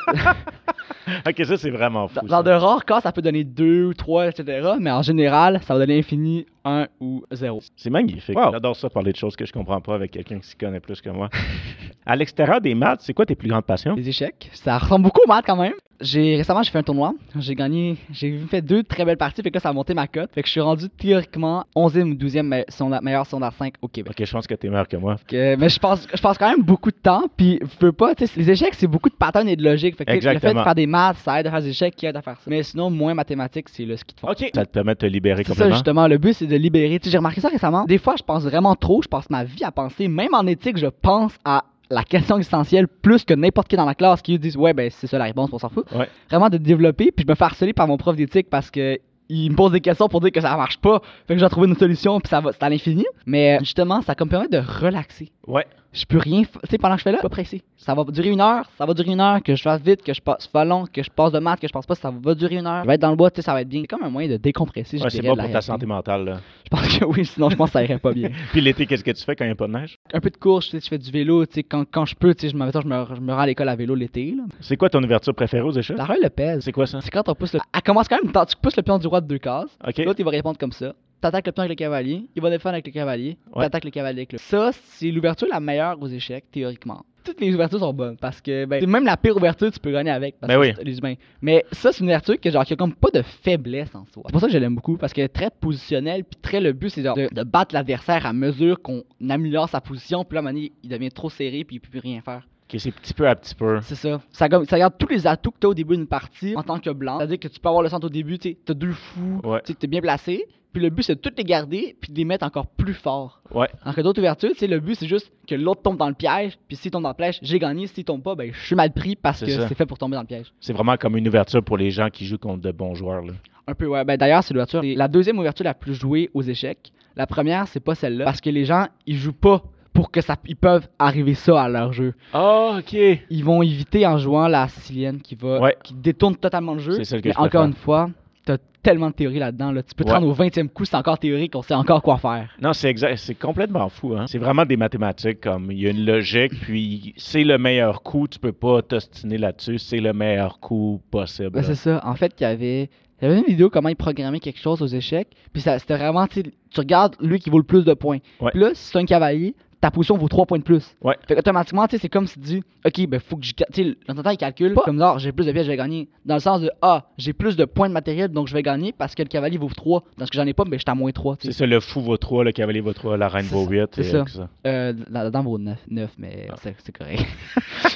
OK, 1.27 1.45
ça, 1.45 1.57
c'est 1.57 1.69
vraiment 1.71 2.07
fou. 2.07 2.15
dans, 2.15 2.21
ça. 2.21 2.27
dans 2.27 2.43
de 2.43 2.51
rares 2.51 2.85
cas, 2.85 3.01
ça 3.01 3.11
peut 3.11 3.21
donner 3.21 3.43
2 3.43 3.85
ou 3.85 3.93
3, 3.93 4.27
etc. 4.27 4.71
Mais 4.79 4.91
en 4.91 5.01
général, 5.01 5.59
ça 5.63 5.73
va 5.73 5.79
donner 5.79 5.99
infini, 5.99 6.45
1 6.63 6.87
ou 6.99 7.23
0. 7.31 7.59
C'est 7.75 7.89
magnifique. 7.89 8.37
Wow. 8.37 8.51
J'adore 8.51 8.75
ça, 8.75 8.89
parler 8.89 9.11
de 9.11 9.17
choses 9.17 9.35
que 9.35 9.45
je 9.45 9.51
comprends 9.53 9.81
pas 9.81 9.95
avec 9.95 10.11
quelqu'un 10.11 10.39
qui 10.39 10.47
s'y 10.49 10.55
connaît 10.55 10.79
plus 10.79 11.01
que 11.01 11.09
moi. 11.09 11.29
à 12.05 12.15
l'extérieur 12.15 12.61
des 12.61 12.75
maths, 12.75 13.01
c'est 13.01 13.13
quoi 13.13 13.25
tes 13.25 13.35
plus 13.35 13.49
grandes 13.49 13.65
passions? 13.65 13.95
Les 13.95 14.07
échecs, 14.09 14.49
ça 14.53 14.77
ressemble 14.77 15.03
beaucoup 15.03 15.21
aux 15.23 15.27
maths 15.27 15.45
quand 15.45 15.55
même. 15.55 15.73
j'ai 15.99 16.35
récemment 16.35 16.63
j'ai 16.63 16.71
fait 16.71 16.79
un 16.79 16.83
tournoi. 16.83 17.13
J'ai 17.39 17.55
gagné, 17.55 17.97
j'ai 18.11 18.37
fait 18.49 18.61
deux 18.61 18.83
très 18.83 19.05
belles 19.05 19.17
parties, 19.17 19.41
fait 19.41 19.49
que 19.51 19.55
là, 19.55 19.59
ça 19.61 19.69
a 19.69 19.73
monté 19.73 19.93
ma 19.93 20.07
cote. 20.07 20.31
Fait 20.33 20.41
que 20.41 20.47
je 20.47 20.51
suis 20.51 20.61
rendu 20.61 20.89
théoriquement 20.89 21.63
11e 21.75 22.11
ou 22.11 22.15
12e 22.15 22.41
me- 22.43 22.63
sonda- 22.69 23.01
meilleur 23.01 23.25
secondaire 23.25 23.53
5 23.53 23.73
au 23.81 23.87
Québec. 23.87 24.13
Ok, 24.19 24.25
je 24.25 24.31
pense 24.31 24.47
que 24.47 24.55
t'es 24.55 24.67
meilleur 24.69 24.87
que 24.87 24.97
moi. 24.97 25.17
Que- 25.27 25.55
mais 25.55 25.69
je 25.69 25.79
pense, 25.79 26.07
je 26.13 26.21
pense 26.21 26.37
quand 26.37 26.49
même 26.49 26.63
beaucoup 26.63 26.89
de 26.91 26.95
temps, 26.97 27.23
puis 27.37 27.59
je 27.61 27.85
veux 27.85 27.91
pas, 27.91 28.13
les 28.35 28.49
échecs, 28.49 28.73
c'est 28.75 28.87
beaucoup 28.87 29.09
de 29.09 29.15
patterns 29.15 29.47
et 29.47 29.55
de 29.55 29.63
logique. 29.63 29.95
Fait 29.95 30.05
que, 30.05 30.11
le 30.11 30.19
fait 30.19 30.27
de 30.27 30.31
Exactement. 30.35 30.63
faire 30.63 30.75
des 30.75 30.87
maths, 30.87 31.17
ça 31.17 31.39
aide 31.39 31.47
à 31.47 31.51
faire 31.51 31.61
des 31.61 31.69
échecs 31.69 31.95
qui 31.95 32.05
aide 32.05 32.15
à 32.17 32.21
faire 32.21 32.37
ça. 32.37 32.43
Mais 32.49 32.63
sinon, 32.63 32.89
moins 32.89 33.13
mathématiques, 33.13 33.69
c'est 33.69 33.85
le 33.85 33.95
ski 33.95 34.15
de 34.15 34.19
fond. 34.19 34.29
Ok. 34.29 34.49
Ça 34.55 34.65
te 34.65 34.71
permet 34.71 34.93
de 34.93 34.99
te 34.99 35.05
libérer 35.05 35.43
C'est 35.43 35.49
ça 35.49 35.53
complètement? 35.53 35.75
justement, 35.75 36.07
le 36.07 36.17
but 36.17 36.33
c'est 36.33 36.47
de 36.51 36.57
libérer. 36.57 36.99
Tu 36.99 37.05
sais, 37.05 37.11
j'ai 37.11 37.17
remarqué 37.17 37.41
ça 37.41 37.49
récemment. 37.49 37.85
Des 37.85 37.97
fois, 37.97 38.15
je 38.17 38.23
pense 38.23 38.43
vraiment 38.43 38.75
trop, 38.75 39.01
je 39.01 39.07
passe 39.07 39.29
ma 39.29 39.43
vie 39.43 39.63
à 39.63 39.71
penser. 39.71 40.07
Même 40.07 40.33
en 40.33 40.45
éthique, 40.45 40.77
je 40.77 40.87
pense 40.87 41.33
à 41.45 41.63
la 41.89 42.03
question 42.03 42.37
existentielle 42.37 42.87
plus 42.87 43.25
que 43.25 43.33
n'importe 43.33 43.67
qui 43.67 43.75
dans 43.75 43.85
la 43.85 43.95
classe 43.95 44.21
qui 44.21 44.39
disent 44.39 44.55
ouais 44.55 44.73
ben 44.73 44.89
c'est 44.89 45.07
ça 45.07 45.17
la 45.17 45.25
réponse, 45.25 45.49
on 45.51 45.59
s'en 45.59 45.69
fout. 45.69 45.85
Ouais. 45.93 46.07
Vraiment 46.29 46.49
de 46.49 46.57
développer, 46.57 47.11
puis 47.11 47.25
je 47.25 47.31
me 47.31 47.35
fais 47.35 47.43
harceler 47.43 47.73
par 47.73 47.87
mon 47.87 47.97
prof 47.97 48.15
d'éthique 48.15 48.49
parce 48.49 48.71
que 48.71 48.97
il 49.29 49.49
me 49.51 49.55
pose 49.55 49.71
des 49.71 49.79
questions 49.79 50.09
pour 50.09 50.19
dire 50.19 50.31
que 50.31 50.41
ça 50.41 50.55
marche 50.57 50.77
pas. 50.77 51.01
Fait 51.27 51.35
que 51.35 51.39
j'ai 51.39 51.49
trouvé 51.49 51.67
une 51.67 51.75
solution 51.75 52.19
puis 52.19 52.29
ça 52.29 52.41
va 52.41 52.51
c'est 52.51 52.63
à 52.63 52.69
l'infini. 52.69 53.05
Mais 53.25 53.59
justement, 53.59 54.01
ça 54.01 54.13
comme 54.13 54.29
permet 54.29 54.49
de 54.49 54.57
relaxer. 54.57 55.31
Ouais. 55.47 55.65
Je 55.93 56.05
peux 56.05 56.19
rien, 56.19 56.43
tu 56.43 56.49
sais 56.69 56.77
pendant 56.77 56.95
que 56.95 56.99
je 56.99 57.03
fais 57.03 57.11
là, 57.11 57.17
je 57.17 57.19
suis 57.19 57.27
pas 57.29 57.29
pressé. 57.29 57.61
Ça 57.75 57.93
va 57.93 58.05
durer 58.05 58.29
une 58.29 58.39
heure, 58.39 58.69
ça 58.77 58.85
va 58.85 58.93
durer 58.93 59.11
une 59.11 59.19
heure, 59.19 59.43
que 59.43 59.55
je 59.55 59.61
fasse 59.61 59.81
vite, 59.81 60.01
que 60.03 60.13
je 60.13 60.21
passe 60.21 60.47
pas 60.47 60.63
long, 60.63 60.85
que 60.85 61.03
je 61.03 61.09
passe 61.09 61.33
de 61.33 61.39
maths, 61.39 61.59
que 61.59 61.67
je 61.67 61.73
passe 61.73 61.85
pas, 61.85 61.95
ça 61.95 62.11
va 62.11 62.33
durer 62.33 62.55
une 62.55 62.67
heure. 62.67 62.83
Je 62.83 62.87
vais 62.87 62.93
être 62.93 63.01
dans 63.01 63.09
le 63.09 63.17
bois, 63.17 63.29
tu 63.29 63.37
sais, 63.37 63.41
ça 63.41 63.51
va 63.51 63.61
être 63.61 63.67
bien. 63.67 63.81
C'est 63.81 63.87
comme 63.87 64.03
un 64.03 64.09
moyen 64.09 64.29
de 64.29 64.37
décompresser. 64.37 65.01
Ouais, 65.01 65.09
c'est 65.09 65.21
bon 65.21 65.35
pour 65.35 65.51
ta 65.51 65.59
santé 65.59 65.85
mentale. 65.85 66.23
Là. 66.23 66.39
Je 66.63 66.69
pense 66.69 66.97
que 66.97 67.03
oui, 67.03 67.25
sinon 67.25 67.49
je 67.49 67.57
pense 67.57 67.71
que 67.71 67.73
ça 67.73 67.83
irait 67.83 67.97
pas 67.97 68.13
bien. 68.13 68.29
Puis 68.53 68.61
l'été, 68.61 68.85
qu'est-ce 68.85 69.03
que 69.03 69.11
tu 69.11 69.21
fais 69.21 69.35
quand 69.35 69.43
il 69.43 69.49
n'y 69.49 69.53
a 69.53 69.55
pas 69.55 69.67
de 69.67 69.73
neige? 69.73 69.97
Un 70.13 70.21
peu 70.21 70.29
de 70.29 70.37
course, 70.37 70.69
tu 70.69 70.71
sais, 70.71 70.79
je 70.81 70.87
fais 70.87 70.97
du 70.97 71.11
vélo, 71.11 71.45
tu 71.45 71.55
sais, 71.55 71.63
quand, 71.63 71.83
quand 71.91 72.05
je 72.05 72.15
peux, 72.15 72.33
tu 72.35 72.47
sais, 72.47 72.53
je 72.53 72.57
mettons, 72.57 72.79
je 72.79 72.87
me, 72.87 73.05
je 73.15 73.19
me 73.19 73.33
rends 73.33 73.39
à 73.39 73.45
l'école 73.47 73.67
à 73.67 73.75
vélo 73.75 73.93
l'été. 73.93 74.33
là. 74.37 74.43
C'est 74.61 74.77
quoi 74.77 74.89
ton 74.89 75.03
ouverture 75.03 75.35
préférée 75.35 75.63
aux 75.63 75.71
échecs? 75.73 75.97
La 75.97 76.05
règle 76.05 76.23
le 76.23 76.29
pèse. 76.29 76.63
C'est 76.63 76.71
quoi 76.71 76.87
ça? 76.87 77.01
C'est 77.01 77.11
quand 77.11 77.27
on 77.27 77.35
pousse 77.35 77.53
le. 77.53 77.59
Elle 77.73 77.81
commence 77.81 78.07
quand 78.07 78.23
même, 78.23 78.31
tu 78.31 78.55
pousses 78.61 78.77
le 78.77 78.83
pion 78.83 78.97
du 78.97 79.07
roi 79.07 79.19
de 79.19 79.27
deux 79.27 79.39
cases. 79.39 79.77
Ok. 79.85 79.97
L'autre, 80.05 80.19
il 80.19 80.23
va 80.25 80.31
répondre 80.31 80.57
comme 80.57 80.71
ça. 80.71 80.93
T'attaques 81.21 81.45
le 81.45 81.51
pion 81.51 81.61
avec 81.63 81.69
le 81.69 81.75
cavalier, 81.75 82.25
il 82.35 82.41
va 82.41 82.49
défendre 82.49 82.73
avec 82.73 82.87
le 82.87 82.91
cavalier, 82.91 83.37
Ouais. 83.53 83.63
t'attaques 83.63 83.85
le 83.85 83.91
cavalier 83.91 84.19
avec 84.21 84.33
le. 84.33 84.39
Ça, 84.39 84.71
c'est 84.73 85.11
l'ouverture 85.11 85.47
la 85.49 85.59
meilleure 85.59 86.01
aux 86.01 86.07
échecs, 86.07 86.45
théoriquement. 86.51 87.05
Toutes 87.23 87.39
les 87.39 87.53
ouvertures 87.53 87.77
sont 87.77 87.93
bonnes 87.93 88.17
parce 88.17 88.41
que, 88.41 88.65
ben, 88.65 88.83
même 88.89 89.05
la 89.05 89.15
pire 89.15 89.37
ouverture, 89.37 89.71
tu 89.71 89.79
peux 89.79 89.91
gagner 89.91 90.09
avec. 90.09 90.39
Parce 90.39 90.51
Ben 90.51 90.59
que 90.59 90.79
oui. 90.79 90.83
les 90.83 90.97
humains. 90.97 91.13
Mais 91.43 91.63
ça, 91.71 91.91
c'est 91.91 91.99
une 91.99 92.07
ouverture 92.07 92.39
que, 92.39 92.49
genre, 92.49 92.65
qui 92.65 92.73
a 92.73 92.75
comme 92.75 92.95
pas 92.95 93.11
de 93.13 93.21
faiblesse 93.21 93.93
en 93.93 94.05
soi. 94.11 94.23
C'est 94.25 94.31
pour 94.31 94.41
ça 94.41 94.47
que 94.47 94.53
je 94.53 94.57
l'aime 94.57 94.73
beaucoup 94.73 94.97
parce 94.97 95.13
qu'elle 95.13 95.25
est 95.25 95.29
très 95.29 95.51
positionnelle, 95.51 96.23
puis 96.23 96.39
très 96.41 96.59
le 96.59 96.73
but, 96.73 96.89
c'est 96.89 97.03
genre 97.03 97.15
de, 97.15 97.29
de 97.31 97.43
battre 97.43 97.75
l'adversaire 97.75 98.25
à 98.25 98.33
mesure 98.33 98.81
qu'on 98.81 99.03
améliore 99.29 99.69
sa 99.69 99.79
position, 99.81 100.25
puis 100.25 100.33
là, 100.33 100.39
à 100.39 100.41
un 100.41 100.43
moment 100.45 100.55
donné, 100.55 100.71
il 100.83 100.89
devient 100.89 101.11
trop 101.11 101.29
serré, 101.29 101.63
puis 101.63 101.75
il 101.75 101.79
peut 101.79 101.89
plus 101.91 101.99
rien 101.99 102.21
faire. 102.21 102.47
Ok, 102.73 102.79
c'est 102.79 102.91
petit 102.91 103.13
peu 103.13 103.27
à 103.27 103.35
petit 103.35 103.55
peu. 103.55 103.79
C'est 103.81 103.95
ça. 103.95 104.21
Ça, 104.31 104.47
ça 104.67 104.79
garde 104.79 104.93
tous 104.97 105.07
les 105.07 105.27
atouts 105.27 105.51
que 105.51 105.57
tu 105.59 105.67
as 105.67 105.69
au 105.69 105.73
début 105.73 105.95
d'une 105.97 106.07
partie 106.07 106.55
en 106.55 106.63
tant 106.63 106.79
que 106.79 106.89
blanc. 106.89 107.17
C'est-à-dire 107.17 107.39
que 107.39 107.47
tu 107.47 107.59
peux 107.59 107.67
avoir 107.69 107.83
le 107.83 107.89
centre 107.89 108.07
au 108.07 108.09
début, 108.09 108.37
tu 108.39 108.55
as 108.69 108.73
deux 108.73 108.91
fous, 108.93 109.41
Ouais. 109.43 109.61
tu 109.65 109.73
es 109.81 109.87
bien 109.87 110.01
placé. 110.01 110.45
Puis 110.71 110.81
le 110.81 110.89
but, 110.89 111.03
c'est 111.03 111.15
de 111.15 111.19
toutes 111.19 111.37
les 111.37 111.43
garder, 111.43 111.97
puis 111.99 112.13
de 112.13 112.17
les 112.17 112.23
mettre 112.23 112.45
encore 112.45 112.67
plus 112.67 112.93
fort. 112.93 113.41
Ouais. 113.53 113.67
Alors 113.83 113.93
que 113.93 113.99
d'autres 113.99 114.19
ouvertures, 114.19 114.51
le 114.61 114.79
but, 114.79 114.95
c'est 114.95 115.07
juste 115.07 115.29
que 115.45 115.53
l'autre 115.55 115.81
tombe 115.81 115.97
dans 115.97 116.07
le 116.07 116.13
piège, 116.13 116.57
puis 116.69 116.77
s'il 116.77 116.91
tombe 116.91 117.03
dans 117.03 117.09
le 117.09 117.15
piège, 117.15 117.39
j'ai 117.41 117.59
gagné. 117.59 117.87
S'il 117.87 118.05
tombe 118.05 118.23
pas, 118.23 118.35
ben, 118.35 118.51
je 118.53 118.65
suis 118.65 118.75
mal 118.75 118.93
pris 118.93 119.17
parce 119.17 119.41
que 119.41 119.47
c'est 119.51 119.75
fait 119.75 119.85
pour 119.85 119.97
tomber 119.97 120.15
dans 120.15 120.21
le 120.21 120.27
piège. 120.27 120.53
C'est 120.61 120.71
vraiment 120.71 120.95
comme 120.95 121.17
une 121.17 121.27
ouverture 121.27 121.61
pour 121.61 121.75
les 121.75 121.91
gens 121.91 122.09
qui 122.09 122.25
jouent 122.25 122.37
contre 122.37 122.61
de 122.61 122.71
bons 122.71 122.95
joueurs. 122.95 123.21
Là. 123.21 123.33
Un 123.67 123.73
peu, 123.73 123.85
ouais. 123.87 124.05
Ben, 124.05 124.15
d'ailleurs, 124.15 124.45
c'est 124.45 124.53
l'ouverture. 124.53 124.81
La 124.81 125.09
deuxième 125.09 125.37
ouverture 125.39 125.65
la 125.65 125.73
plus 125.73 125.93
jouée 125.93 126.29
aux 126.33 126.41
échecs. 126.41 126.93
La 127.17 127.27
première, 127.27 127.67
c'est 127.67 127.81
pas 127.81 127.95
celle-là. 127.95 128.23
Parce 128.23 128.39
que 128.39 128.49
les 128.49 128.63
gens, 128.63 128.87
ils 129.05 129.17
jouent 129.17 129.33
pas 129.33 129.61
pour 130.01 130.09
que 130.09 130.19
ça. 130.21 130.35
Ils 130.47 130.55
peuvent 130.55 130.87
arriver 130.97 131.35
ça 131.35 131.61
à 131.61 131.69
leur 131.69 131.93
jeu. 131.93 132.15
Ah, 132.33 132.77
ok. 132.79 132.93
Ils 133.29 133.45
vont 133.45 133.61
éviter 133.61 134.07
en 134.07 134.17
jouant 134.17 134.47
la 134.47 134.67
sicilienne 134.67 135.21
qui 135.21 135.35
va. 135.35 135.59
Ouais. 135.59 135.75
qui 135.83 135.93
détourne 135.93 136.35
totalement 136.35 136.73
le 136.73 136.79
jeu. 136.79 136.93
C'est 136.93 137.03
celle 137.03 137.21
que 137.21 137.27
Mais 137.27 137.33
je 137.35 137.37
encore 137.39 137.49
préfère. 137.49 137.65
une 137.67 137.73
fois, 137.75 138.09
t'as 138.45 138.57
tellement 138.81 139.09
de 139.11 139.13
théorie 139.13 139.37
là-dedans. 139.37 139.71
Là. 139.71 139.83
Tu 139.83 139.93
peux 139.93 140.03
te 140.03 140.09
Ouais. 140.09 140.15
rendre 140.15 140.27
au 140.27 140.33
20e 140.33 140.69
coup, 140.69 140.85
c'est 140.85 140.95
encore 140.95 141.19
théorique, 141.19 141.55
on 141.55 141.61
sait 141.61 141.75
encore 141.75 142.01
quoi 142.01 142.17
faire. 142.17 142.49
Non, 142.59 142.73
c'est 142.73 142.89
exact, 142.89 143.15
c'est 143.17 143.35
complètement 143.35 143.89
fou. 143.89 144.15
Hein? 144.17 144.25
C'est 144.25 144.39
vraiment 144.39 144.65
des 144.65 144.75
mathématiques. 144.75 145.41
Comme 145.41 145.71
il 145.71 145.79
y 145.79 145.85
a 145.85 145.91
une 145.91 146.03
logique, 146.03 146.59
puis 146.61 147.13
c'est 147.15 147.43
le 147.43 147.59
meilleur 147.59 148.01
coup. 148.01 148.27
Tu 148.27 148.39
peux 148.39 148.53
pas 148.53 148.81
t'ostiner 148.81 149.37
là-dessus. 149.37 149.77
C'est 149.77 149.99
le 149.99 150.13
meilleur 150.13 150.59
coup 150.59 150.99
possible. 151.11 151.51
Ben, 151.51 151.61
c'est 151.61 151.75
ça. 151.75 152.01
En 152.03 152.15
fait, 152.15 152.33
il 152.39 152.43
y 152.43 152.47
avait. 152.47 152.89
Il 153.21 153.27
y 153.27 153.31
avait 153.31 153.37
une 153.41 153.45
vidéo 153.45 153.69
comment 153.69 153.89
il 153.89 153.95
programmait 153.95 154.39
quelque 154.39 154.59
chose 154.59 154.81
aux 154.81 154.87
échecs. 154.87 155.27
Puis 155.53 155.61
ça, 155.61 155.77
c'était 155.77 155.95
vraiment, 155.95 156.25
tu 156.25 156.41
regardes 156.75 157.15
lui 157.21 157.37
qui 157.37 157.51
vaut 157.51 157.59
le 157.59 157.63
plus 157.63 157.85
de 157.85 157.93
points. 157.93 158.17
Ouais. 158.39 158.49
Puis 158.49 158.59
là, 158.59 158.71
si 158.73 158.83
c'est 158.91 158.97
un 158.97 159.05
cavalier, 159.05 159.53
ta 159.81 159.91
position 159.91 160.15
vaut 160.17 160.27
3 160.27 160.45
points 160.45 160.59
de 160.59 160.63
plus. 160.63 160.95
Ouais. 161.01 161.15
Fait 161.27 161.35
qu'automatiquement, 161.35 161.87
tu 161.87 161.95
sais, 161.95 162.01
c'est 162.03 162.09
comme 162.09 162.27
si 162.27 162.35
tu 162.35 162.39
dis, 162.39 162.63
OK, 162.85 163.07
ben 163.07 163.19
faut 163.19 163.35
que 163.37 163.43
je. 163.45 163.51
Tu 163.53 163.63
sais, 163.73 163.97
l'entendant, 164.07 164.29
il 164.29 164.37
calcule 164.37 164.73
pas 164.75 164.81
comme 164.85 164.99
genre, 164.99 165.17
j'ai 165.19 165.31
plus 165.31 165.45
de 165.45 165.51
pièces, 165.51 165.65
je 165.65 165.71
vais 165.71 165.77
gagner. 165.77 166.07
Dans 166.25 166.35
le 166.35 166.39
sens 166.39 166.61
de, 166.61 166.69
ah, 166.81 167.05
j'ai 167.17 167.33
plus 167.33 167.55
de 167.55 167.65
points 167.65 167.89
de 167.89 167.93
matériel, 167.93 168.29
donc 168.29 168.47
je 168.47 168.53
vais 168.53 168.61
gagner 168.63 168.91
parce 168.93 169.15
que 169.15 169.23
le 169.23 169.27
cavalier 169.27 169.57
vaut 169.57 169.67
3. 169.69 170.03
Dans 170.17 170.25
ce 170.25 170.31
que 170.31 170.37
j'en 170.37 170.45
ai 170.45 170.53
pas, 170.53 170.63
ben 170.65 170.77
j'étais 170.79 170.91
à 170.91 170.95
moins 170.95 171.11
3. 171.11 171.35
tu 171.37 171.47
C'est 171.47 171.53
sais. 171.53 171.59
ça, 171.59 171.65
le 171.65 171.79
fou 171.79 171.99
vaut 172.01 172.17
3, 172.17 172.43
le 172.43 172.51
cavalier 172.51 172.79
vaut 172.81 172.93
3, 172.93 173.17
la 173.17 173.27
reine 173.27 173.45
vaut 173.47 173.65
ça, 173.65 173.71
8. 173.71 173.89
c'est 173.93 174.03
ça. 174.03 174.17
euh, 174.17 174.25
ça. 174.27 174.49
Euh, 174.67 174.93
la, 175.09 175.23
la 175.25 175.29
dame 175.31 175.45
vaut 175.45 175.57
9, 175.57 175.77
9 175.89 176.11
mais 176.19 176.47
Ah. 176.49 176.55
c'est, 176.61 176.75
c'est 176.83 176.95
correct. 176.95 177.25